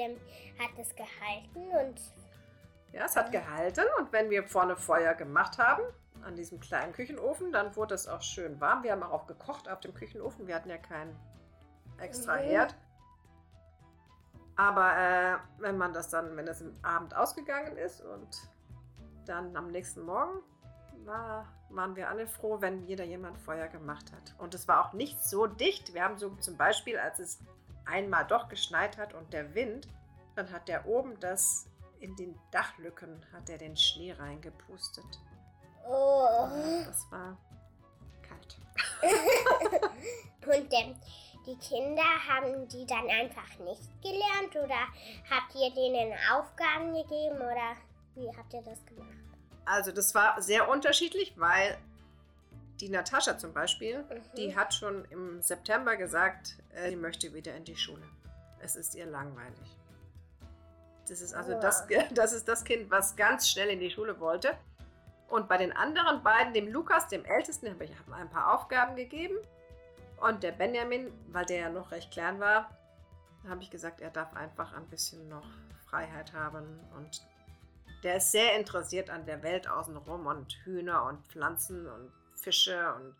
hat 0.60 0.80
es 0.80 0.96
gehalten 0.96 1.88
und. 1.88 2.02
Ja, 2.92 3.06
es 3.06 3.16
hat 3.16 3.32
gehalten 3.32 3.86
und 4.00 4.12
wenn 4.12 4.30
wir 4.30 4.44
vorne 4.44 4.76
Feuer 4.76 5.14
gemacht 5.14 5.60
haben, 5.60 5.84
an 6.24 6.36
diesem 6.36 6.60
kleinen 6.60 6.94
Küchenofen, 6.94 7.52
dann 7.52 7.76
wurde 7.76 7.96
es 7.96 8.08
auch 8.08 8.22
schön 8.22 8.60
warm. 8.60 8.84
Wir 8.84 8.92
haben 8.92 9.04
auch 9.04 9.28
gekocht 9.28 9.70
auf 9.70 9.80
dem 9.80 9.94
Küchenofen. 9.94 10.48
Wir 10.48 10.56
hatten 10.56 10.70
ja 10.70 10.78
keinen 10.78 11.16
extra 12.00 12.36
mhm. 12.36 12.40
Herd. 12.40 12.76
Aber 14.56 14.98
äh, 14.98 15.38
wenn 15.60 15.78
man 15.78 15.94
das 15.94 16.10
dann, 16.10 16.36
wenn 16.36 16.48
es 16.48 16.62
im 16.62 16.74
Abend 16.84 17.16
ausgegangen 17.16 17.78
ist 17.78 18.02
und 18.02 18.50
dann 19.26 19.56
am 19.56 19.68
nächsten 19.68 20.02
Morgen 20.02 20.42
war, 21.10 21.46
waren 21.70 21.96
wir 21.98 22.08
alle 22.08 22.28
froh, 22.28 22.62
wenn 22.62 22.88
jeder 22.88 23.04
jemand 23.04 23.38
Feuer 23.38 23.68
gemacht 23.68 24.12
hat. 24.14 24.36
Und 24.38 24.54
es 24.54 24.68
war 24.68 24.86
auch 24.86 24.94
nicht 24.94 25.22
so 25.22 25.48
dicht. 25.48 25.94
Wir 25.94 26.04
haben 26.04 26.18
so 26.18 26.30
zum 26.36 26.56
Beispiel, 26.56 26.98
als 26.98 27.20
es 27.20 27.40
einmal 27.86 28.26
doch 28.26 28.48
geschneit 28.48 28.98
hat 28.98 29.14
und 29.14 29.34
der 29.34 29.54
Wind, 29.54 29.88
dann 30.36 30.52
hat 30.52 30.70
der 30.70 30.86
oben 30.88 31.20
das 31.20 31.68
in 32.00 32.16
den 32.16 32.40
Dachlücken 32.52 33.26
hat 33.34 33.50
er 33.50 33.58
den 33.58 33.76
Schnee 33.76 34.14
reingepustet. 34.14 35.06
Oh. 35.86 36.48
Das 36.86 37.12
war 37.12 37.38
kalt. 38.22 38.58
und 40.46 40.74
ähm, 40.74 40.96
die 41.46 41.58
Kinder, 41.58 42.04
haben 42.28 42.68
die 42.70 42.86
dann 42.86 43.10
einfach 43.10 43.58
nicht 43.60 44.02
gelernt 44.02 44.56
oder 44.56 44.88
habt 45.30 45.56
ihr 45.56 45.74
denen 45.74 46.14
Aufgaben 46.32 46.94
gegeben 46.94 47.38
oder 47.38 47.76
wie 48.16 48.30
habt 48.38 48.54
ihr 48.54 48.62
das 48.62 48.86
gemacht? 48.86 49.19
Also 49.72 49.92
das 49.92 50.16
war 50.16 50.42
sehr 50.42 50.68
unterschiedlich, 50.68 51.34
weil 51.38 51.78
die 52.80 52.90
Natascha 52.90 53.38
zum 53.38 53.54
Beispiel, 53.54 54.00
Mhm. 54.00 54.36
die 54.36 54.56
hat 54.56 54.74
schon 54.74 55.06
im 55.12 55.42
September 55.44 55.96
gesagt, 55.96 56.56
äh, 56.74 56.90
sie 56.90 56.96
möchte 56.96 57.32
wieder 57.34 57.54
in 57.56 57.66
die 57.66 57.76
Schule. 57.76 58.02
Es 58.62 58.76
ist 58.76 58.96
ihr 58.96 59.06
langweilig. 59.06 59.78
Das 61.08 61.22
ist 61.22 61.34
also 61.34 61.52
Ja. 61.52 61.60
das, 61.60 61.86
das 62.14 62.34
ist 62.34 62.48
das 62.48 62.64
Kind, 62.64 62.90
was 62.90 63.16
ganz 63.16 63.48
schnell 63.50 63.70
in 63.70 63.80
die 63.80 63.92
Schule 63.92 64.20
wollte. 64.20 64.58
Und 65.28 65.48
bei 65.48 65.58
den 65.58 65.72
anderen 65.72 66.24
beiden, 66.24 66.54
dem 66.54 66.68
Lukas, 66.72 67.08
dem 67.08 67.24
Ältesten, 67.26 67.70
habe 67.70 67.84
ich 67.84 67.92
ein 68.12 68.30
paar 68.30 68.54
Aufgaben 68.56 68.96
gegeben. 68.96 69.36
Und 70.20 70.42
der 70.42 70.52
Benjamin, 70.52 71.12
weil 71.32 71.46
der 71.46 71.58
ja 71.60 71.70
noch 71.70 71.92
recht 71.92 72.12
klein 72.12 72.40
war, 72.40 72.72
habe 73.48 73.62
ich 73.62 73.70
gesagt, 73.70 74.02
er 74.02 74.10
darf 74.10 74.34
einfach 74.36 74.74
ein 74.74 74.86
bisschen 74.88 75.30
noch 75.30 75.46
Freiheit 75.88 76.34
haben. 76.34 76.80
Und 76.98 77.22
der 78.04 78.18
ist 78.18 78.32
sehr 78.32 78.58
interessiert 78.58 79.10
an 79.10 79.26
der 79.26 79.44
Welt 79.44 79.68
außenrum 79.68 80.26
und 80.26 80.54
Hühner 80.64 81.04
und 81.06 81.26
Pflanzen 81.28 81.88
und 81.88 82.12
Fische. 82.36 82.94
Und 82.96 83.16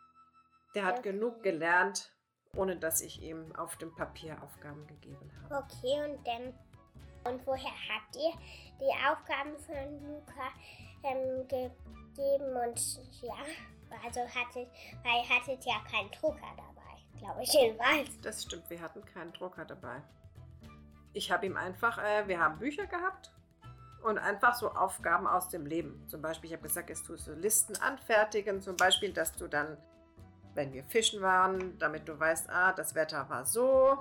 der 0.76 0.86
hat 0.86 1.00
Okay. 1.00 1.12
genug 1.12 1.44
gelernt, 1.44 2.12
ohne 2.56 2.78
dass 2.78 3.02
ich 3.02 3.22
ihm 3.22 3.56
auf 3.56 3.76
dem 3.78 3.94
Papier 3.96 4.42
Aufgaben 4.44 4.86
gegeben 4.88 5.32
habe. 5.44 5.64
Okay, 5.66 6.12
und 6.12 6.26
dann 6.28 6.54
und 7.26 7.46
woher 7.46 7.72
habt 7.90 8.16
ihr 8.16 8.32
die 8.80 8.94
Aufgaben 9.06 9.58
von 9.60 10.08
Luca 10.08 10.48
ähm, 11.04 11.46
gegeben 11.50 12.56
und 12.56 13.22
ja, 13.22 13.36
also 14.06 14.22
hattet, 14.22 14.70
weil 15.04 15.24
ihr 15.24 15.30
hattet 15.30 15.66
ja 15.66 15.82
keinen 15.92 16.10
Drucker 16.12 16.48
dabei, 16.56 17.20
glaube 17.20 17.44
ich, 17.44 17.52
jedenfalls. 17.54 18.22
Das 18.22 18.44
stimmt, 18.44 18.70
wir 18.70 18.80
hatten 18.80 19.04
keinen 19.04 19.34
Drucker 19.34 19.66
dabei. 19.66 20.02
Ich 21.12 21.30
habe 21.30 21.46
ihm 21.46 21.58
einfach, 21.58 21.98
äh, 21.98 22.26
wir 22.28 22.40
haben 22.40 22.58
Bücher 22.58 22.86
gehabt 22.88 23.32
und 24.04 24.18
einfach 24.18 24.56
so 24.56 24.72
Aufgaben 24.72 25.28
aus 25.28 25.50
dem 25.50 25.66
Leben. 25.66 26.04
Zum 26.08 26.22
Beispiel, 26.22 26.50
ich 26.50 26.54
habe 26.54 26.68
gesagt, 26.68 26.90
jetzt 26.90 27.06
tust 27.06 27.28
du 27.28 27.34
Listen 27.34 27.76
anfertigen. 27.78 28.62
Zum 28.62 28.76
Beispiel, 28.76 29.14
dass 29.14 29.34
du 29.34 29.48
dann, 29.48 29.78
wenn 30.54 30.74
wir 30.74 30.84
fischen 30.86 31.22
waren, 31.22 31.78
damit 31.80 32.08
du 32.08 32.20
weißt, 32.20 32.50
ah, 32.50 32.74
das 32.74 32.96
Wetter 32.96 33.30
war 33.30 33.46
so. 33.46 33.98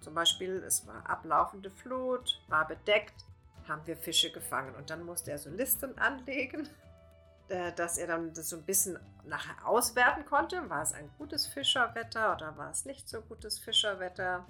Zum 0.00 0.14
Beispiel, 0.14 0.62
es 0.66 0.86
war 0.86 1.08
ablaufende 1.08 1.70
Flut, 1.70 2.42
war 2.48 2.66
bedeckt, 2.66 3.24
haben 3.68 3.82
wir 3.86 3.96
Fische 3.96 4.30
gefangen. 4.30 4.74
Und 4.74 4.90
dann 4.90 5.04
musste 5.04 5.30
er 5.30 5.38
so 5.38 5.50
Listen 5.50 5.96
anlegen, 5.98 6.68
äh, 7.48 7.72
dass 7.72 7.98
er 7.98 8.06
dann 8.06 8.32
das 8.34 8.50
so 8.50 8.56
ein 8.56 8.64
bisschen 8.64 8.98
nachher 9.24 9.66
auswerten 9.66 10.24
konnte. 10.26 10.68
War 10.68 10.82
es 10.82 10.92
ein 10.92 11.10
gutes 11.18 11.46
Fischerwetter 11.46 12.34
oder 12.34 12.56
war 12.56 12.70
es 12.70 12.84
nicht 12.84 13.08
so 13.08 13.20
gutes 13.22 13.58
Fischerwetter? 13.58 14.44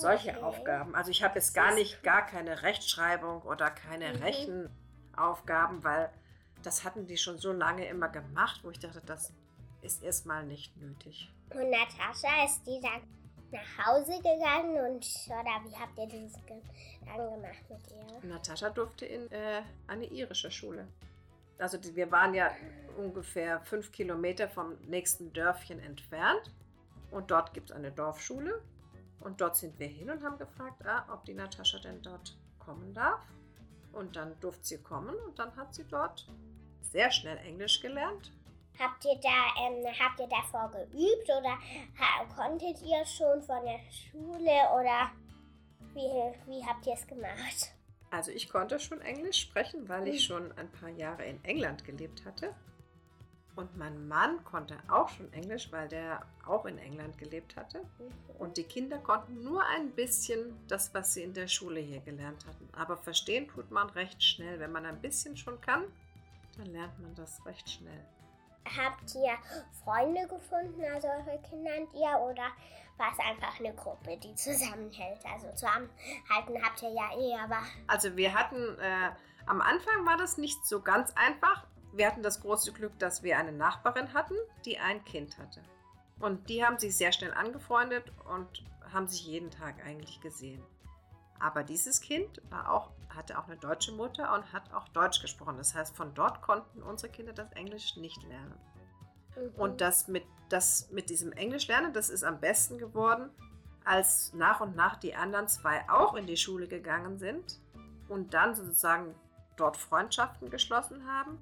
Solche 0.00 0.30
Okay. 0.30 0.42
Aufgaben. 0.42 0.94
Also 0.94 1.10
ich 1.10 1.22
habe 1.22 1.34
jetzt 1.36 1.54
gar 1.54 1.74
nicht, 1.74 2.02
gar 2.02 2.24
keine 2.24 2.62
Rechtschreibung 2.62 3.42
oder 3.42 3.70
keine 3.70 4.12
Mhm. 4.14 4.22
Rechenaufgaben, 4.22 5.82
weil 5.84 6.10
das 6.62 6.84
hatten 6.84 7.06
die 7.06 7.16
schon 7.16 7.38
so 7.38 7.52
lange 7.52 7.86
immer 7.86 8.08
gemacht, 8.08 8.60
wo 8.62 8.70
ich 8.70 8.78
dachte, 8.78 9.00
das 9.04 9.32
ist 9.82 10.02
erstmal 10.02 10.44
nicht 10.44 10.76
nötig. 10.76 11.32
Und 11.50 11.70
Natascha 11.70 12.44
ist 12.44 12.62
die 12.66 12.80
dann 12.80 13.02
nach 13.50 13.86
Hause 13.86 14.12
gegangen 14.18 14.76
und 14.92 15.06
oder 15.28 15.64
wie 15.64 15.74
habt 15.74 15.96
ihr 15.98 16.06
das 16.06 16.32
dann 16.46 16.62
gemacht 17.16 17.64
mit 17.70 17.80
ihr? 17.90 18.28
Natascha 18.28 18.70
durfte 18.70 19.06
in 19.06 19.30
äh, 19.32 19.62
eine 19.86 20.04
irische 20.06 20.50
Schule. 20.50 20.86
Also 21.58 21.78
die, 21.78 21.96
wir 21.96 22.10
waren 22.12 22.34
ja 22.34 22.50
ungefähr 22.98 23.60
fünf 23.62 23.90
Kilometer 23.90 24.48
vom 24.48 24.76
nächsten 24.86 25.32
Dörfchen 25.32 25.80
entfernt. 25.80 26.52
Und 27.10 27.30
dort 27.30 27.54
gibt 27.54 27.70
es 27.70 27.76
eine 27.76 27.90
Dorfschule. 27.90 28.60
Und 29.20 29.40
dort 29.40 29.56
sind 29.56 29.78
wir 29.78 29.88
hin 29.88 30.10
und 30.10 30.22
haben 30.22 30.38
gefragt, 30.38 30.84
ah, 30.86 31.04
ob 31.12 31.24
die 31.24 31.34
Natascha 31.34 31.78
denn 31.78 32.00
dort 32.02 32.36
kommen 32.58 32.94
darf. 32.94 33.20
Und 33.92 34.16
dann 34.16 34.38
durfte 34.40 34.64
sie 34.64 34.78
kommen 34.82 35.14
und 35.26 35.38
dann 35.38 35.54
hat 35.56 35.74
sie 35.74 35.84
dort 35.84 36.28
sehr 36.82 37.10
schnell 37.10 37.36
Englisch 37.38 37.80
gelernt. 37.80 38.32
Habt 38.78 39.04
ihr 39.04 39.18
da 39.20 39.28
ähm, 39.66 39.84
habt 39.98 40.20
ihr 40.20 40.28
davor 40.28 40.70
geübt 40.70 41.28
oder 41.28 41.58
konntet 42.36 42.80
ihr 42.82 43.04
schon 43.04 43.42
von 43.42 43.64
der 43.64 43.80
Schule 43.90 44.52
oder 44.78 45.10
wie, 45.94 46.32
wie 46.46 46.64
habt 46.64 46.86
ihr 46.86 46.92
es 46.94 47.06
gemacht? 47.06 47.72
Also 48.10 48.30
ich 48.30 48.48
konnte 48.48 48.78
schon 48.78 49.00
Englisch 49.00 49.40
sprechen, 49.40 49.88
weil 49.88 50.06
ich 50.08 50.20
Mhm. 50.28 50.32
schon 50.34 50.58
ein 50.58 50.70
paar 50.70 50.90
Jahre 50.90 51.24
in 51.24 51.42
England 51.44 51.84
gelebt 51.84 52.24
hatte. 52.24 52.54
Und 53.58 53.76
mein 53.76 54.06
Mann 54.06 54.44
konnte 54.44 54.76
auch 54.88 55.08
schon 55.08 55.32
Englisch, 55.32 55.72
weil 55.72 55.88
der 55.88 56.24
auch 56.46 56.64
in 56.64 56.78
England 56.78 57.18
gelebt 57.18 57.56
hatte. 57.56 57.80
Und 58.38 58.56
die 58.56 58.62
Kinder 58.62 58.98
konnten 58.98 59.42
nur 59.42 59.66
ein 59.66 59.90
bisschen 59.90 60.56
das, 60.68 60.94
was 60.94 61.14
sie 61.14 61.24
in 61.24 61.34
der 61.34 61.48
Schule 61.48 61.80
hier 61.80 61.98
gelernt 61.98 62.46
hatten. 62.46 62.68
Aber 62.72 62.96
verstehen 62.96 63.48
tut 63.48 63.72
man 63.72 63.90
recht 63.90 64.22
schnell. 64.22 64.60
Wenn 64.60 64.70
man 64.70 64.86
ein 64.86 65.00
bisschen 65.00 65.36
schon 65.36 65.60
kann, 65.60 65.82
dann 66.56 66.66
lernt 66.66 66.96
man 67.00 67.12
das 67.16 67.44
recht 67.46 67.68
schnell. 67.68 68.00
Habt 68.64 69.12
ihr 69.16 69.36
Freunde 69.82 70.28
gefunden, 70.28 70.80
also 70.94 71.08
eure 71.08 71.42
Kinder 71.50 71.72
und 71.78 71.92
ihr, 71.94 72.16
oder 72.30 72.52
war 72.96 73.12
es 73.12 73.18
einfach 73.18 73.58
eine 73.58 73.74
Gruppe, 73.74 74.16
die 74.18 74.36
zusammenhält? 74.36 75.18
Also 75.26 75.50
zusammenhalten 75.50 76.62
habt 76.64 76.80
ihr 76.82 76.90
ja 76.90 77.10
eh, 77.18 77.34
aber 77.42 77.62
Also 77.88 78.16
wir 78.16 78.32
hatten, 78.32 78.78
äh, 78.78 79.10
am 79.46 79.60
Anfang 79.60 80.06
war 80.06 80.16
das 80.16 80.38
nicht 80.38 80.64
so 80.64 80.80
ganz 80.80 81.12
einfach. 81.16 81.66
Wir 81.92 82.06
hatten 82.06 82.22
das 82.22 82.40
große 82.40 82.72
Glück, 82.72 82.98
dass 82.98 83.22
wir 83.22 83.38
eine 83.38 83.52
Nachbarin 83.52 84.12
hatten, 84.12 84.34
die 84.64 84.78
ein 84.78 85.04
Kind 85.04 85.38
hatte. 85.38 85.62
Und 86.20 86.48
die 86.48 86.64
haben 86.64 86.78
sich 86.78 86.96
sehr 86.96 87.12
schnell 87.12 87.32
angefreundet 87.32 88.12
und 88.32 88.64
haben 88.92 89.06
sich 89.06 89.24
jeden 89.26 89.50
Tag 89.50 89.84
eigentlich 89.84 90.20
gesehen. 90.20 90.62
Aber 91.38 91.62
dieses 91.62 92.00
Kind 92.00 92.42
auch, 92.50 92.90
hatte 93.10 93.38
auch 93.38 93.46
eine 93.46 93.56
deutsche 93.56 93.92
Mutter 93.92 94.34
und 94.34 94.52
hat 94.52 94.72
auch 94.72 94.88
Deutsch 94.88 95.20
gesprochen. 95.20 95.56
Das 95.56 95.74
heißt, 95.74 95.96
von 95.96 96.14
dort 96.14 96.42
konnten 96.42 96.82
unsere 96.82 97.12
Kinder 97.12 97.32
das 97.32 97.52
Englisch 97.52 97.96
nicht 97.96 98.22
lernen. 98.24 98.58
mhm. 99.36 99.54
Und 99.56 99.80
das 99.80 100.08
mit, 100.08 100.24
das 100.48 100.90
mit 100.90 101.10
diesem 101.10 101.32
Englisch 101.32 101.68
lernen, 101.68 101.92
das 101.92 102.10
ist 102.10 102.24
am 102.24 102.40
besten 102.40 102.78
geworden, 102.78 103.30
als 103.84 104.32
nach 104.34 104.60
und 104.60 104.76
nach 104.76 104.96
die 104.96 105.14
anderen 105.14 105.48
zwei 105.48 105.88
auch 105.88 106.14
in 106.14 106.26
die 106.26 106.36
Schule 106.36 106.66
gegangen 106.66 107.18
sind 107.18 107.60
und 108.08 108.34
dann 108.34 108.54
sozusagen 108.54 109.14
dort 109.56 109.76
Freundschaften 109.76 110.50
geschlossen 110.50 111.06
haben 111.06 111.38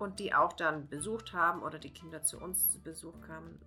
und 0.00 0.18
die 0.18 0.34
auch 0.34 0.52
dann 0.52 0.88
besucht 0.88 1.32
haben 1.32 1.62
oder 1.62 1.78
die 1.78 1.92
Kinder 1.92 2.22
zu 2.22 2.38
uns 2.38 2.70
zu 2.70 2.80
Besuch 2.80 3.20
kamen. 3.22 3.60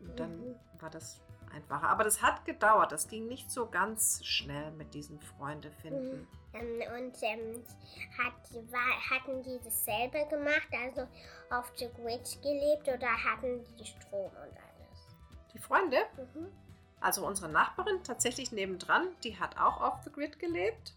Und 0.00 0.18
dann 0.18 0.38
Mhm. 0.38 0.54
war 0.80 0.90
das 0.90 1.20
einfacher. 1.52 1.88
Aber 1.88 2.04
das 2.04 2.22
hat 2.22 2.44
gedauert. 2.44 2.92
Das 2.92 3.06
ging 3.08 3.28
nicht 3.28 3.50
so 3.50 3.66
ganz 3.68 4.24
schnell 4.24 4.70
mit 4.72 4.94
diesen 4.94 5.20
Freunde 5.20 5.70
finden. 5.70 6.26
Ähm, 6.54 6.80
und 6.96 7.16
ähm, 7.22 7.62
hat, 8.18 8.72
war, 8.72 9.10
hatten 9.10 9.42
die 9.42 9.58
dasselbe 9.62 10.26
gemacht, 10.28 10.68
also 10.72 11.06
auf 11.50 11.70
the 11.76 11.88
grid 11.94 12.38
gelebt 12.42 12.88
oder 12.88 13.08
hatten 13.08 13.64
die 13.78 13.84
Strom 13.84 14.26
und 14.26 14.36
alles? 14.36 15.16
Die 15.54 15.58
Freunde, 15.58 15.98
Mhm. 16.16 16.48
Also 17.00 17.26
unsere 17.26 17.48
Nachbarin 17.50 18.04
tatsächlich 18.04 18.52
nebendran, 18.52 19.08
die 19.24 19.36
hat 19.40 19.58
auch 19.58 19.80
off 19.80 20.02
the 20.04 20.10
grid 20.12 20.38
gelebt. 20.38 20.94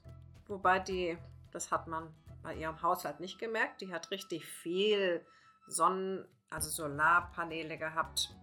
Wobei 0.48 0.78
die, 0.78 1.18
das 1.52 1.72
hat 1.72 1.88
man 1.88 2.14
bei 2.46 2.56
ihrem 2.56 2.80
Haushalt 2.82 3.20
nicht 3.20 3.40
gemerkt, 3.40 3.82
die 3.82 3.92
hat 3.92 4.12
richtig 4.12 4.46
viel 4.46 5.26
Sonnen, 5.68 6.26
also 6.52 6.70
Solarpaneele 6.70 7.78
gehabt. 7.78 8.34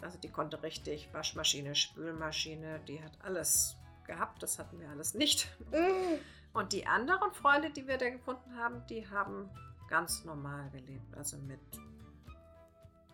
Also 0.00 0.18
die 0.18 0.30
konnte 0.30 0.62
richtig 0.62 1.12
Waschmaschine, 1.12 1.74
Spülmaschine, 1.74 2.80
die 2.86 3.02
hat 3.02 3.12
alles 3.22 3.76
gehabt, 4.06 4.42
das 4.42 4.58
hatten 4.58 4.80
wir 4.80 4.88
alles 4.88 5.14
nicht. 5.14 5.48
Mhm. 5.72 6.20
Und 6.52 6.72
die 6.72 6.86
anderen 6.86 7.32
Freunde, 7.32 7.70
die 7.70 7.88
wir 7.88 7.98
da 7.98 8.08
gefunden 8.08 8.56
haben, 8.56 8.86
die 8.86 9.08
haben 9.08 9.50
ganz 9.88 10.24
normal 10.24 10.70
gelebt, 10.70 11.16
also 11.16 11.36
mit 11.38 11.60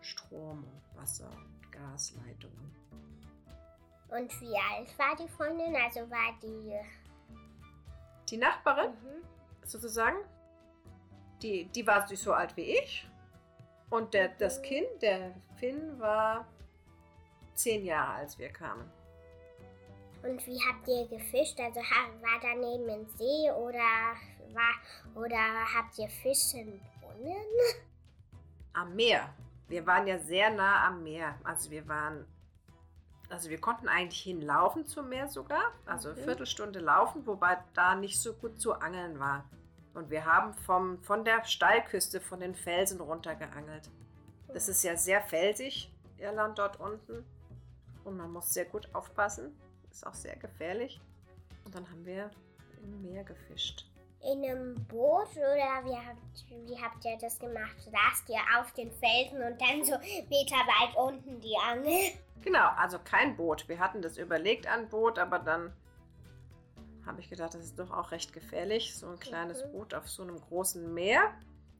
Strom 0.01 0.63
und 0.63 1.01
Wasser 1.01 1.29
und 1.31 1.71
Gasleitungen. 1.71 2.75
Und 4.09 4.41
wie 4.41 4.55
alt 4.55 4.97
war 4.97 5.15
die 5.15 5.27
Freundin? 5.27 5.75
Also 5.75 6.01
war 6.09 6.37
die. 6.41 6.73
Die 8.29 8.37
Nachbarin 8.37 8.91
Mhm. 8.91 9.23
sozusagen, 9.65 10.17
die, 11.41 11.65
die 11.65 11.85
war 11.85 12.07
so 12.07 12.33
alt 12.33 12.55
wie 12.57 12.77
ich. 12.79 13.07
Und 13.89 14.13
der, 14.13 14.29
das 14.29 14.61
Kind, 14.61 14.87
der 15.01 15.33
Finn, 15.57 15.99
war 15.99 16.47
zehn 17.55 17.83
Jahre, 17.85 18.13
als 18.13 18.37
wir 18.37 18.49
kamen. 18.49 18.89
Und 20.21 20.45
wie 20.45 20.59
habt 20.67 20.87
ihr 20.87 21.07
gefischt? 21.07 21.59
Also 21.59 21.79
war 21.79 22.39
da 22.41 22.53
neben 22.55 22.89
ein 22.89 23.07
See 23.17 23.49
oder 23.51 24.15
war 24.53 25.21
oder 25.21 25.37
habt 25.75 25.97
ihr 25.97 26.09
Fische 26.09 26.59
im 26.59 26.79
Brunnen? 26.99 27.45
Am 28.73 28.95
Meer. 28.95 29.33
Wir 29.67 29.85
waren 29.85 30.07
ja 30.07 30.19
sehr 30.19 30.49
nah 30.49 30.87
am 30.87 31.03
Meer. 31.03 31.39
Also 31.43 31.71
wir 31.71 31.87
waren, 31.87 32.25
also 33.29 33.49
wir 33.49 33.59
konnten 33.61 33.87
eigentlich 33.87 34.21
hinlaufen 34.21 34.85
zum 34.85 35.09
Meer 35.09 35.27
sogar. 35.27 35.71
Also 35.85 36.09
Mhm. 36.09 36.15
eine 36.15 36.23
Viertelstunde 36.25 36.79
laufen, 36.79 37.25
wobei 37.27 37.57
da 37.73 37.95
nicht 37.95 38.19
so 38.19 38.33
gut 38.33 38.59
zu 38.59 38.73
angeln 38.73 39.19
war. 39.19 39.45
Und 39.93 40.09
wir 40.09 40.25
haben 40.25 40.53
vom, 40.53 41.01
von 41.03 41.25
der 41.25 41.43
Steilküste, 41.45 42.21
von 42.21 42.39
den 42.39 42.55
Felsen 42.55 43.01
runter 43.01 43.35
geangelt. 43.35 43.89
Das 44.53 44.67
ist 44.69 44.83
ja 44.83 44.95
sehr 44.95 45.21
felsig 45.21 45.91
Irland 46.17 46.57
dort 46.59 46.79
unten. 46.79 47.25
Und 48.03 48.17
man 48.17 48.31
muss 48.31 48.53
sehr 48.53 48.65
gut 48.65 48.87
aufpassen. 48.93 49.55
Ist 49.91 50.05
auch 50.05 50.13
sehr 50.13 50.35
gefährlich. 50.37 50.99
Und 51.65 51.75
dann 51.75 51.89
haben 51.89 52.05
wir 52.05 52.29
im 52.83 53.01
Meer 53.01 53.23
gefischt. 53.23 53.85
In 54.21 54.43
einem 54.43 54.75
Boot 54.87 55.29
oder 55.31 55.83
wie 55.85 55.95
habt, 55.95 56.67
wie 56.67 56.77
habt 56.81 57.05
ihr 57.05 57.17
das 57.19 57.39
gemacht? 57.39 57.77
Lasst 57.91 58.27
ihr 58.27 58.39
auf 58.59 58.71
den 58.73 58.91
Felsen 58.91 59.41
und 59.41 59.59
dann 59.61 59.83
so 59.83 59.97
Meter 60.29 60.55
weit 60.55 60.95
unten 60.97 61.39
die 61.39 61.55
Angel? 61.57 62.11
Genau, 62.41 62.69
also 62.77 62.99
kein 62.99 63.35
Boot. 63.35 63.67
Wir 63.67 63.79
hatten 63.79 64.01
das 64.01 64.17
überlegt 64.17 64.67
an 64.67 64.89
Boot, 64.89 65.19
aber 65.19 65.39
dann 65.39 65.73
habe 67.05 67.21
ich 67.21 67.29
gedacht, 67.29 67.53
das 67.53 67.63
ist 67.63 67.79
doch 67.79 67.91
auch 67.91 68.11
recht 68.11 68.33
gefährlich, 68.33 68.95
so 68.95 69.07
ein 69.07 69.19
kleines 69.19 69.63
Mhm. 69.65 69.71
Boot 69.71 69.93
auf 69.93 70.07
so 70.07 70.23
einem 70.23 70.39
großen 70.39 70.93
Meer. 70.93 71.33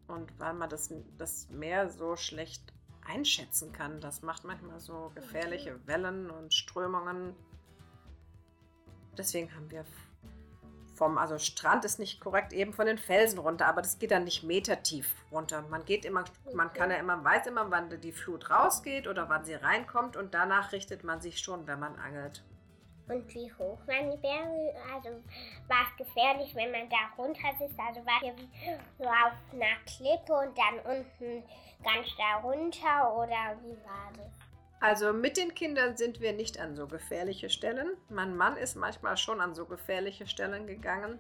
Und 0.07 0.37
weil 0.39 0.53
man 0.53 0.69
das, 0.69 0.91
das 1.17 1.49
Meer 1.49 1.89
so 1.89 2.15
schlecht 2.15 2.73
einschätzen 3.07 3.71
kann, 3.71 4.01
das 4.01 4.21
macht 4.21 4.43
manchmal 4.43 4.79
so 4.79 5.11
gefährliche 5.13 5.79
Wellen 5.87 6.29
und 6.29 6.53
Strömungen. 6.53 7.35
Deswegen 9.17 9.53
haben 9.55 9.69
wir 9.69 9.85
vom, 10.99 11.17
also 11.17 11.39
Strand 11.39 11.85
ist 11.85 11.97
nicht 11.97 12.19
korrekt, 12.19 12.53
eben 12.53 12.73
von 12.73 12.85
den 12.85 12.97
Felsen 12.97 13.39
runter, 13.39 13.67
aber 13.67 13.81
das 13.81 13.97
geht 13.97 14.11
dann 14.11 14.25
nicht 14.25 14.43
metertief 14.43 15.15
runter. 15.31 15.63
Man 15.69 15.85
geht 15.85 16.05
immer, 16.05 16.25
man 16.53 16.71
kann 16.73 16.91
ja 16.91 16.97
immer, 16.97 17.23
weiß 17.23 17.47
immer, 17.47 17.71
wann 17.71 17.89
die 18.01 18.11
Flut 18.11 18.51
rausgeht 18.51 19.07
oder 19.07 19.29
wann 19.29 19.45
sie 19.45 19.55
reinkommt 19.55 20.17
und 20.17 20.33
danach 20.33 20.73
richtet 20.73 21.03
man 21.03 21.21
sich 21.21 21.39
schon, 21.39 21.65
wenn 21.67 21.79
man 21.79 21.95
angelt. 21.95 22.43
Und 23.07 23.33
wie 23.33 23.51
hoch 23.53 23.79
waren 23.87 24.11
die 24.11 24.17
Berge? 24.17 24.75
Also 24.93 25.09
war 25.67 25.87
es 25.89 26.05
gefährlich, 26.05 26.53
wenn 26.53 26.71
man 26.71 26.87
da 26.89 26.97
runter 27.17 27.49
sitzt? 27.57 27.79
Also 27.79 28.05
war 28.05 28.21
ihr 28.21 28.35
so 28.99 29.05
auf 29.05 29.33
einer 29.51 29.79
Klippe 29.87 30.33
und 30.33 30.55
dann 30.55 30.97
unten 30.97 31.43
ganz 31.83 32.07
da 32.17 32.41
runter 32.43 33.15
oder 33.15 33.57
wie 33.63 33.77
war 33.83 34.11
das? 34.13 34.48
Also 34.81 35.11
mit 35.11 35.35
den 35.35 35.53
Kindern 35.53 35.97
sind 35.97 36.21
wir 36.21 36.33
nicht 36.33 36.59
an 36.59 36.75
so 36.75 36.87
gefährliche 36.87 37.49
Stellen. 37.49 37.97
Mein 38.09 38.35
Mann 38.37 38.55
ist 38.55 38.75
manchmal 38.75 39.17
schon 39.17 39.41
an 39.41 39.53
so 39.53 39.65
gefährliche 39.65 40.25
Stellen 40.25 40.67
gegangen, 40.67 41.19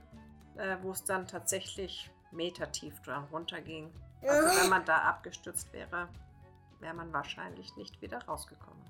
äh, 0.57 0.77
wo 0.81 0.91
es 0.91 1.03
dann 1.03 1.27
tatsächlich 1.27 2.09
metertief 2.31 3.01
dran 3.01 3.25
runterging. 3.31 3.91
Also 4.21 4.61
wenn 4.61 4.69
man 4.69 4.85
da 4.85 4.97
abgestürzt 4.99 5.71
wäre, 5.73 6.07
wäre 6.79 6.93
man 6.93 7.11
wahrscheinlich 7.11 7.75
nicht 7.75 8.01
wieder 8.01 8.23
rausgekommen. 8.25 8.83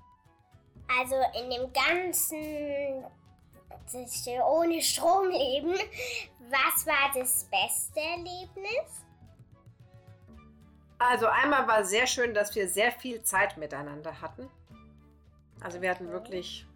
Also 0.98 1.16
in 1.40 1.50
dem 1.50 1.72
ganzen 1.72 3.04
das 3.92 4.26
ohne 4.44 4.82
Stromleben, 4.82 5.74
was 6.48 6.86
war 6.86 7.10
das 7.14 7.44
beste 7.44 8.00
Erlebnis? 8.00 9.04
Also 10.98 11.26
einmal 11.26 11.66
war 11.66 11.84
sehr 11.84 12.06
schön, 12.06 12.34
dass 12.34 12.54
wir 12.54 12.68
sehr 12.68 12.92
viel 12.92 13.22
Zeit 13.22 13.56
miteinander 13.56 14.20
hatten. 14.20 14.50
Also 15.62 15.80
wir 15.82 15.90
hatten 15.90 16.06
Okay. 16.06 16.12
wirklich 16.14 16.66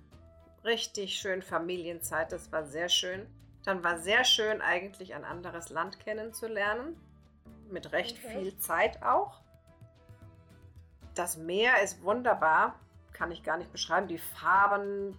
richtig 0.64 1.17
schön 1.19 1.43
Familienzeit, 1.43 2.33
das 2.33 2.50
war 2.53 2.64
sehr 2.64 2.88
schön. 2.88 3.26
Dann 3.64 3.83
war 3.83 3.99
sehr 3.99 4.25
schön 4.25 4.61
eigentlich 4.61 5.14
ein 5.14 5.25
anderes 5.25 5.71
Land 5.71 6.00
kennenzulernen, 6.00 6.97
mit 7.71 7.93
recht 7.93 8.23
Mhm. 8.23 8.29
viel 8.29 8.59
Zeit 8.59 9.03
auch. 9.03 9.41
Das 11.14 11.37
Meer 11.37 11.83
ist 11.83 12.03
wunderbar, 12.03 12.75
kann 13.12 13.31
ich 13.31 13.43
gar 13.43 13.57
nicht 13.57 13.73
beschreiben. 13.73 14.09
Die 14.09 14.19
Farben, 14.19 15.17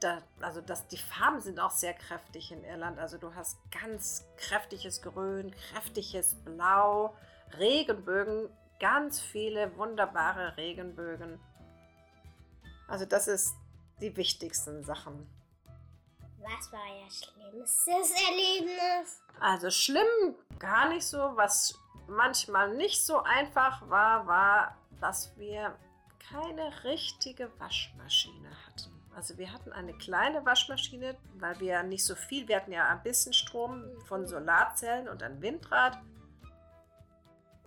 da, 0.00 0.18
also 0.40 0.60
das, 0.60 0.88
die 0.88 0.98
Farben 0.98 1.40
sind 1.40 1.60
auch 1.60 1.70
sehr 1.70 1.94
kräftig 1.94 2.52
in 2.52 2.64
Irland. 2.64 2.98
Also 2.98 3.16
du 3.16 3.34
hast 3.34 3.58
ganz 3.70 4.26
kräftiges 4.36 5.00
Grün, 5.02 5.54
kräftiges 5.70 6.34
Blau, 6.44 7.14
Regenbögen, 7.58 8.48
ganz 8.80 9.20
viele 9.20 9.76
wunderbare 9.76 10.56
Regenbögen. 10.56 11.38
Also 12.90 13.04
das 13.04 13.28
ist 13.28 13.54
die 14.00 14.16
wichtigsten 14.16 14.82
Sachen. 14.82 15.26
Was 16.38 16.72
war 16.72 16.80
Ihr 16.86 17.10
schlimmstes 17.10 18.10
Erlebnis? 18.28 19.22
Also 19.38 19.70
schlimm 19.70 20.34
gar 20.58 20.88
nicht 20.88 21.06
so. 21.06 21.18
Was 21.36 21.78
manchmal 22.08 22.74
nicht 22.74 23.06
so 23.06 23.22
einfach 23.22 23.88
war, 23.88 24.26
war, 24.26 24.76
dass 25.00 25.36
wir 25.38 25.76
keine 26.32 26.84
richtige 26.84 27.50
Waschmaschine 27.60 28.50
hatten. 28.66 28.90
Also 29.14 29.38
wir 29.38 29.52
hatten 29.52 29.72
eine 29.72 29.92
kleine 29.94 30.44
Waschmaschine, 30.44 31.16
weil 31.34 31.60
wir 31.60 31.82
nicht 31.84 32.04
so 32.04 32.16
viel, 32.16 32.48
wir 32.48 32.56
hatten 32.56 32.72
ja 32.72 32.88
ein 32.88 33.02
bisschen 33.02 33.32
Strom 33.32 33.84
von 34.06 34.26
Solarzellen 34.26 35.08
und 35.08 35.22
ein 35.22 35.40
Windrad. 35.40 35.98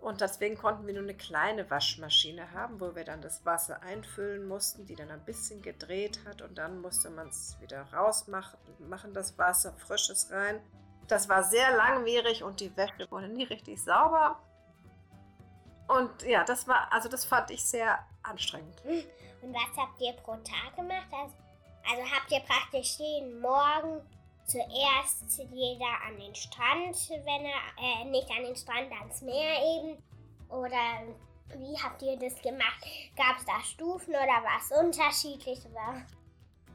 Und 0.03 0.19
deswegen 0.19 0.57
konnten 0.57 0.85
wir 0.85 0.93
nur 0.93 1.03
eine 1.03 1.13
kleine 1.13 1.71
Waschmaschine 1.71 2.51
haben, 2.51 2.81
wo 2.81 2.93
wir 2.93 3.05
dann 3.05 3.21
das 3.21 3.45
Wasser 3.45 3.81
einfüllen 3.83 4.45
mussten, 4.49 4.85
die 4.85 4.95
dann 4.95 5.09
ein 5.09 5.23
bisschen 5.23 5.61
gedreht 5.61 6.19
hat 6.27 6.41
und 6.41 6.57
dann 6.57 6.81
musste 6.81 7.09
man 7.09 7.29
es 7.29 7.55
wieder 7.61 7.83
rausmachen, 7.93 8.59
machen 8.89 9.13
das 9.13 9.37
Wasser, 9.37 9.71
frisches 9.71 10.29
rein. 10.29 10.59
Das 11.07 11.29
war 11.29 11.45
sehr 11.45 11.73
langwierig 11.77 12.43
und 12.43 12.59
die 12.59 12.75
Wäsche 12.75 13.09
wurde 13.11 13.29
nie 13.29 13.45
richtig 13.45 13.81
sauber. 13.81 14.41
Und 15.87 16.23
ja, 16.23 16.43
das 16.43 16.67
war, 16.67 16.91
also 16.91 17.07
das 17.07 17.23
fand 17.23 17.49
ich 17.51 17.63
sehr 17.63 17.97
anstrengend. 18.23 18.83
Und 19.41 19.53
was 19.53 19.77
habt 19.77 20.01
ihr 20.01 20.11
pro 20.13 20.33
Tag 20.33 20.75
gemacht? 20.75 21.07
Also, 21.13 21.33
also 21.89 22.11
habt 22.13 22.29
ihr 22.29 22.41
praktisch 22.41 22.97
jeden 22.99 23.39
Morgen 23.39 24.01
zuerst 24.45 25.39
jeder 25.51 26.01
an 26.07 26.17
den 26.17 26.35
Strand, 26.35 26.97
wenn 27.09 27.45
er, 27.45 27.61
äh, 27.77 28.05
nicht 28.05 28.29
an 28.29 28.43
den 28.43 28.55
Strand, 28.55 28.91
ans 28.91 29.21
Meer 29.21 29.57
eben? 29.61 30.03
Oder 30.49 31.03
wie 31.55 31.77
habt 31.81 32.01
ihr 32.01 32.17
das 32.17 32.41
gemacht? 32.41 32.85
Gab 33.15 33.37
es 33.37 33.45
da 33.45 33.59
Stufen 33.61 34.11
oder 34.11 34.43
war 34.43 34.59
es 34.59 34.71
unterschiedlich? 34.71 35.59
Oder? 35.71 36.05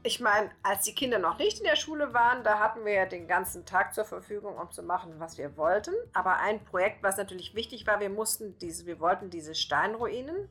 Ich 0.02 0.20
meine, 0.20 0.50
als 0.62 0.84
die 0.84 0.94
Kinder 0.94 1.18
noch 1.18 1.38
nicht 1.38 1.58
in 1.58 1.64
der 1.64 1.76
Schule 1.76 2.14
waren, 2.14 2.44
da 2.44 2.58
hatten 2.60 2.84
wir 2.84 2.92
ja 2.92 3.06
den 3.06 3.26
ganzen 3.26 3.66
Tag 3.66 3.94
zur 3.94 4.04
Verfügung, 4.04 4.56
um 4.56 4.70
zu 4.70 4.82
machen, 4.82 5.18
was 5.18 5.38
wir 5.38 5.56
wollten. 5.56 5.92
Aber 6.12 6.38
ein 6.38 6.64
Projekt, 6.64 7.02
was 7.02 7.16
natürlich 7.16 7.54
wichtig 7.54 7.86
war, 7.86 8.00
wir 8.00 8.10
mussten 8.10 8.56
diese, 8.58 8.86
wir 8.86 9.00
wollten 9.00 9.30
diese 9.30 9.54
Steinruinen 9.54 10.48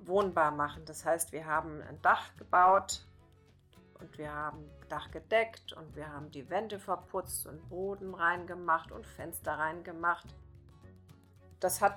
wohnbar 0.00 0.50
machen. 0.50 0.84
Das 0.84 1.04
heißt, 1.04 1.32
wir 1.32 1.46
haben 1.46 1.80
ein 1.82 2.00
Dach 2.02 2.36
gebaut 2.36 3.06
und 3.98 4.18
wir 4.18 4.32
haben 4.32 4.68
Dach 4.92 5.10
gedeckt 5.10 5.72
und 5.72 5.96
wir 5.96 6.12
haben 6.12 6.30
die 6.30 6.50
Wände 6.50 6.78
verputzt 6.78 7.46
und 7.46 7.66
Boden 7.70 8.12
reingemacht 8.14 8.92
und 8.92 9.06
Fenster 9.06 9.54
reingemacht. 9.58 10.26
Das 11.60 11.80
hat 11.80 11.96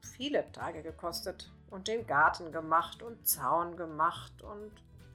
viele 0.00 0.50
Tage 0.50 0.82
gekostet 0.82 1.52
und 1.70 1.86
den 1.86 2.04
Garten 2.04 2.50
gemacht 2.50 3.00
und 3.04 3.28
Zaun 3.28 3.76
gemacht 3.76 4.42
und 4.42 4.72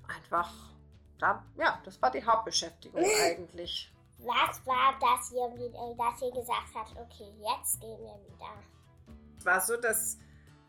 einfach, 0.07 0.53
da, 1.19 1.43
ja, 1.57 1.81
das 1.83 2.01
war 2.01 2.11
die 2.11 2.23
Hauptbeschäftigung 2.25 3.03
eigentlich. 3.25 3.93
Was 4.19 4.65
war, 4.65 4.93
ihr, 5.33 5.53
wieder- 5.57 5.95
dass 5.97 6.21
ihr 6.21 6.31
gesagt 6.31 6.73
habt, 6.73 6.91
okay, 6.91 7.29
jetzt 7.41 7.81
gehen 7.81 7.99
wir 7.99 8.15
wieder? 8.25 8.53
Es 9.37 9.45
war 9.45 9.59
so, 9.59 9.75
dass, 9.75 10.17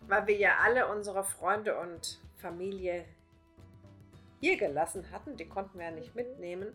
weil 0.09 0.26
wir 0.26 0.37
ja 0.38 0.57
alle 0.64 0.88
unsere 0.88 1.22
Freunde 1.22 1.78
und 1.78 2.20
Familie 2.35 3.05
hier 4.42 4.57
gelassen 4.57 5.09
hatten, 5.12 5.37
die 5.37 5.48
konnten 5.48 5.78
wir 5.78 5.87
ja 5.87 5.90
nicht 5.92 6.16
mitnehmen. 6.16 6.74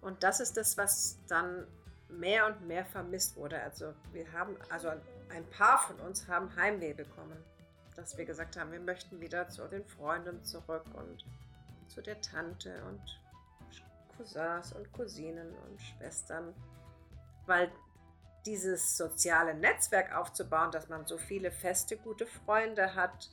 Und 0.00 0.22
das 0.22 0.40
ist 0.40 0.56
das, 0.56 0.78
was 0.78 1.18
dann 1.28 1.66
mehr 2.08 2.46
und 2.46 2.66
mehr 2.66 2.86
vermisst 2.86 3.36
wurde. 3.36 3.60
Also 3.60 3.92
wir 4.14 4.32
haben, 4.32 4.56
also 4.70 4.88
ein 4.88 5.44
paar 5.50 5.76
von 5.76 6.00
uns 6.00 6.26
haben 6.26 6.56
Heimweh 6.56 6.94
bekommen, 6.94 7.36
dass 7.96 8.16
wir 8.16 8.24
gesagt 8.24 8.56
haben, 8.56 8.72
wir 8.72 8.80
möchten 8.80 9.20
wieder 9.20 9.46
zu 9.50 9.68
den 9.68 9.84
Freunden 9.84 10.42
zurück 10.42 10.86
und 10.94 11.26
zu 11.86 12.00
der 12.00 12.18
Tante 12.22 12.82
und 12.84 13.20
Cousins 14.16 14.72
und 14.72 14.90
Cousinen 14.94 15.52
und 15.68 15.78
Schwestern, 15.82 16.54
weil 17.44 17.70
dieses 18.46 18.96
soziale 18.96 19.52
Netzwerk 19.52 20.16
aufzubauen, 20.16 20.70
dass 20.70 20.88
man 20.88 21.04
so 21.06 21.18
viele 21.18 21.50
feste, 21.50 21.98
gute 21.98 22.26
Freunde 22.26 22.94
hat, 22.94 23.28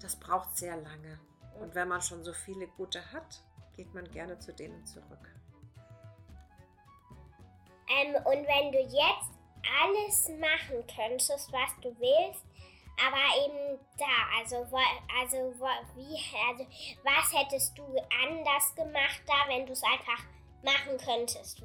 das 0.00 0.16
braucht 0.16 0.56
sehr 0.56 0.76
lange. 0.76 1.18
Und 1.60 1.74
wenn 1.74 1.88
man 1.88 2.00
schon 2.02 2.24
so 2.24 2.32
viele 2.32 2.66
gute 2.68 3.00
hat, 3.12 3.42
geht 3.76 3.92
man 3.94 4.10
gerne 4.10 4.38
zu 4.38 4.52
denen 4.52 4.84
zurück. 4.86 5.34
Ähm, 7.88 8.14
und 8.24 8.46
wenn 8.46 8.72
du 8.72 8.80
jetzt 8.80 9.34
alles 9.82 10.28
machen 10.40 10.84
könntest, 10.86 11.52
was 11.52 11.70
du 11.80 11.94
willst, 11.98 12.44
aber 12.96 13.44
eben 13.44 13.78
da, 13.98 14.38
also, 14.38 14.56
also 15.20 15.54
wie, 15.96 16.16
also 16.48 16.66
was 17.02 17.32
hättest 17.32 17.76
du 17.76 17.84
anders 18.22 18.74
gemacht 18.74 19.22
da, 19.26 19.48
wenn 19.48 19.66
du 19.66 19.72
es 19.72 19.82
einfach 19.82 20.22
machen 20.62 20.96
könntest? 21.04 21.62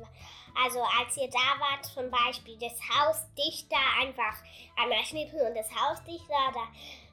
Also 0.62 0.82
als 0.82 1.15
ihr 1.17 1.30
da 1.30 1.60
wart, 1.60 1.86
zum 1.86 2.10
Beispiel 2.10 2.58
das 2.58 2.80
Haus 2.89 3.28
dichter, 3.36 3.78
einfach 3.99 4.36
einmal 4.75 5.04
schnippeln 5.06 5.47
und 5.47 5.56
das 5.56 5.69
Haus 5.69 6.04
dichter, 6.04 6.49
oder 6.49 6.67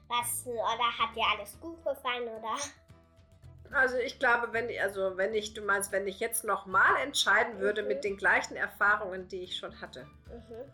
was, 0.07 0.45
oder 0.47 0.97
hat 0.97 1.15
dir 1.15 1.23
alles 1.37 1.59
gut 1.59 1.83
gefallen, 1.83 2.27
oder? 2.27 2.55
Also 3.71 3.97
ich 3.97 4.17
glaube, 4.17 4.53
wenn 4.53 4.69
ich, 4.69 4.81
also 4.81 5.17
wenn 5.17 5.33
ich, 5.33 5.53
du 5.53 5.61
meinst, 5.61 5.91
wenn 5.91 6.07
ich 6.07 6.19
jetzt 6.21 6.45
nochmal 6.45 7.01
entscheiden 7.03 7.59
würde 7.59 7.81
Mhm. 7.81 7.87
mit 7.89 8.03
den 8.05 8.15
gleichen 8.17 8.55
Erfahrungen, 8.55 9.27
die 9.27 9.41
ich 9.43 9.57
schon 9.57 9.79
hatte. 9.81 10.05
Mhm. 10.29 10.71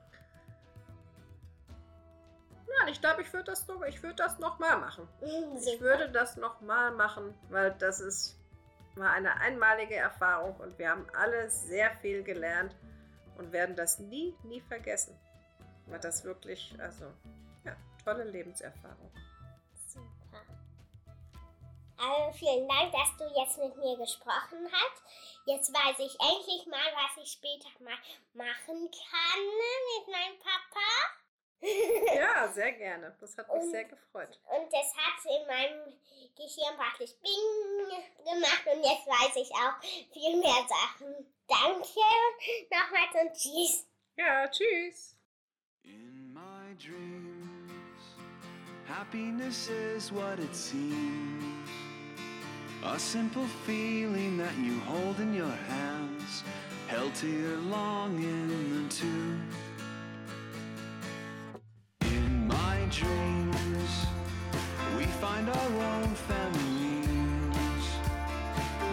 Nein, 2.80 2.92
ich 2.92 3.02
glaube, 3.02 3.22
ich 3.22 3.32
würde 3.34 3.46
das, 3.46 3.68
noch- 3.68 3.82
ich 3.84 4.02
würd 4.04 4.20
das 4.20 4.40
nochmal 4.40 4.78
machen. 4.80 5.08
Mhm, 5.22 5.58
Ich 5.58 5.80
würde 5.82 6.10
das 6.12 6.38
nochmal 6.38 6.92
machen, 6.92 7.34
weil 7.50 7.72
das 7.80 8.00
ist 8.00 8.40
war 8.96 9.10
eine 9.12 9.38
einmalige 9.42 9.96
Erfahrung 9.96 10.56
und 10.58 10.78
wir 10.78 10.88
haben 10.92 11.08
alle 11.18 11.50
sehr 11.50 11.90
viel 11.96 12.22
gelernt 12.22 12.76
und 13.40 13.52
werden 13.52 13.76
das 13.76 13.98
nie, 13.98 14.36
nie 14.44 14.62
vergessen. 14.62 15.18
Weil 15.88 16.00
das 16.00 16.24
wirklich, 16.24 16.76
also, 16.80 17.06
tolle 18.04 18.24
Lebenserfahrung. 18.26 19.12
Super. 19.88 20.42
Also 21.98 22.38
vielen 22.38 22.68
Dank, 22.68 22.92
dass 22.92 23.16
du 23.18 23.26
jetzt 23.40 23.58
mit 23.58 23.76
mir 23.78 23.98
gesprochen 23.98 24.68
hast. 24.72 25.02
Jetzt 25.46 25.74
weiß 25.74 26.00
ich 26.00 26.18
endlich 26.20 26.66
mal, 26.68 26.92
was 26.96 27.24
ich 27.24 27.32
später 27.32 27.70
mal 27.80 27.98
machen 28.34 28.90
kann 28.92 29.42
mit 29.98 30.08
meinem 30.08 30.40
Papa. 30.40 30.88
Ja, 32.14 32.48
sehr 32.54 32.74
gerne. 32.74 33.16
Das 33.22 33.38
hat 33.38 33.48
mich 33.48 33.62
Und- 33.64 33.72
sehr 33.72 33.86
gefreut. 33.86 34.38
Und 34.50 34.74
das 34.74 34.94
hat 34.98 35.24
in 35.32 35.48
meinem 35.48 35.94
Gehirn 36.36 36.76
praktisch 36.76 37.12
Bing 37.22 37.88
gemacht 38.26 38.64
und 38.66 38.84
jetzt 38.84 39.08
weiß 39.08 39.36
ich 39.38 39.50
auch 39.52 39.82
viel 40.12 40.36
mehr 40.42 40.68
Sachen. 40.68 41.26
Danke 41.48 42.02
nochmals 42.70 43.14
und 43.22 43.34
tschüss. 43.34 43.88
Ja, 44.18 44.46
tschüss. 44.50 45.16
In 45.84 46.34
my 46.34 46.76
dreams, 46.76 47.33
happiness 48.86 49.70
is 49.70 50.12
what 50.12 50.40
it 50.40 50.56
seems. 50.56 51.70
A 52.84 53.00
simple 53.00 53.46
feeling 53.66 54.38
that 54.38 54.56
you 54.58 54.80
hold 54.82 55.20
in 55.20 55.34
your 55.34 55.56
hands, 55.68 56.44
held 56.88 57.16
to 57.16 57.28
your 57.28 57.58
longing 57.58 58.52
and 58.52 58.92
to. 58.92 59.40
In 62.02 62.48
my 62.48 62.78
dreams, 62.92 64.06
we 64.98 65.06
find 65.06 65.50
our 65.50 65.72
own 65.94 66.14
families, 66.28 67.86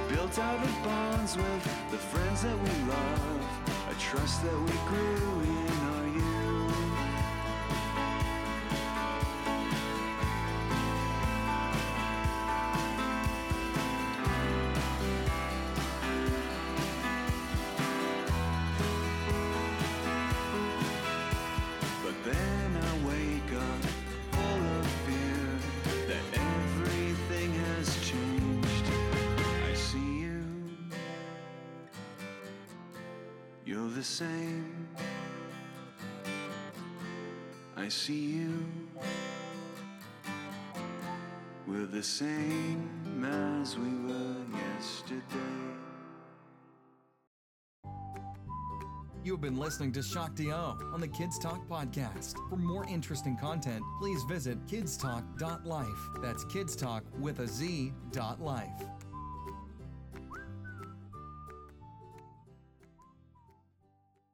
built 0.09 0.39
out 0.39 0.63
of 0.63 0.85
bonds 0.85 1.37
with 1.37 1.65
the 1.91 1.99
friends 1.99 2.43
that 2.43 2.57
we 2.57 2.89
love, 2.89 3.45
a 3.91 3.95
trust 3.99 4.43
that 4.45 4.61
we 4.61 4.77
grew 4.89 5.41
in 5.43 5.73
our 5.91 6.07
youth. 6.07 6.40
The 34.01 34.07
same. 34.07 34.89
I 37.77 37.89
see 37.91 38.39
you, 38.39 38.65
we're 41.67 41.85
the 41.85 42.03
same 42.03 42.89
as 43.23 43.77
we 43.77 43.91
were 44.09 44.37
yesterday. 44.57 45.61
You 49.23 49.33
have 49.33 49.43
been 49.43 49.59
listening 49.59 49.93
to 49.93 50.03
Shock 50.03 50.35
Do 50.35 50.51
on 50.51 51.01
the 51.03 51.09
Kids 51.09 51.39
Talk 51.39 51.69
podcast. 51.69 52.37
For 52.49 52.57
more 52.57 52.87
interesting 52.87 53.37
content, 53.37 53.83
please 54.01 54.23
visit 54.23 54.67
kidstalk.life. 54.67 56.01
That's 56.23 56.43
kidstalk 56.47 57.03
with 57.19 57.41
a 57.41 57.47
Z 57.47 57.93
dot 58.13 58.41
life. 58.41 58.81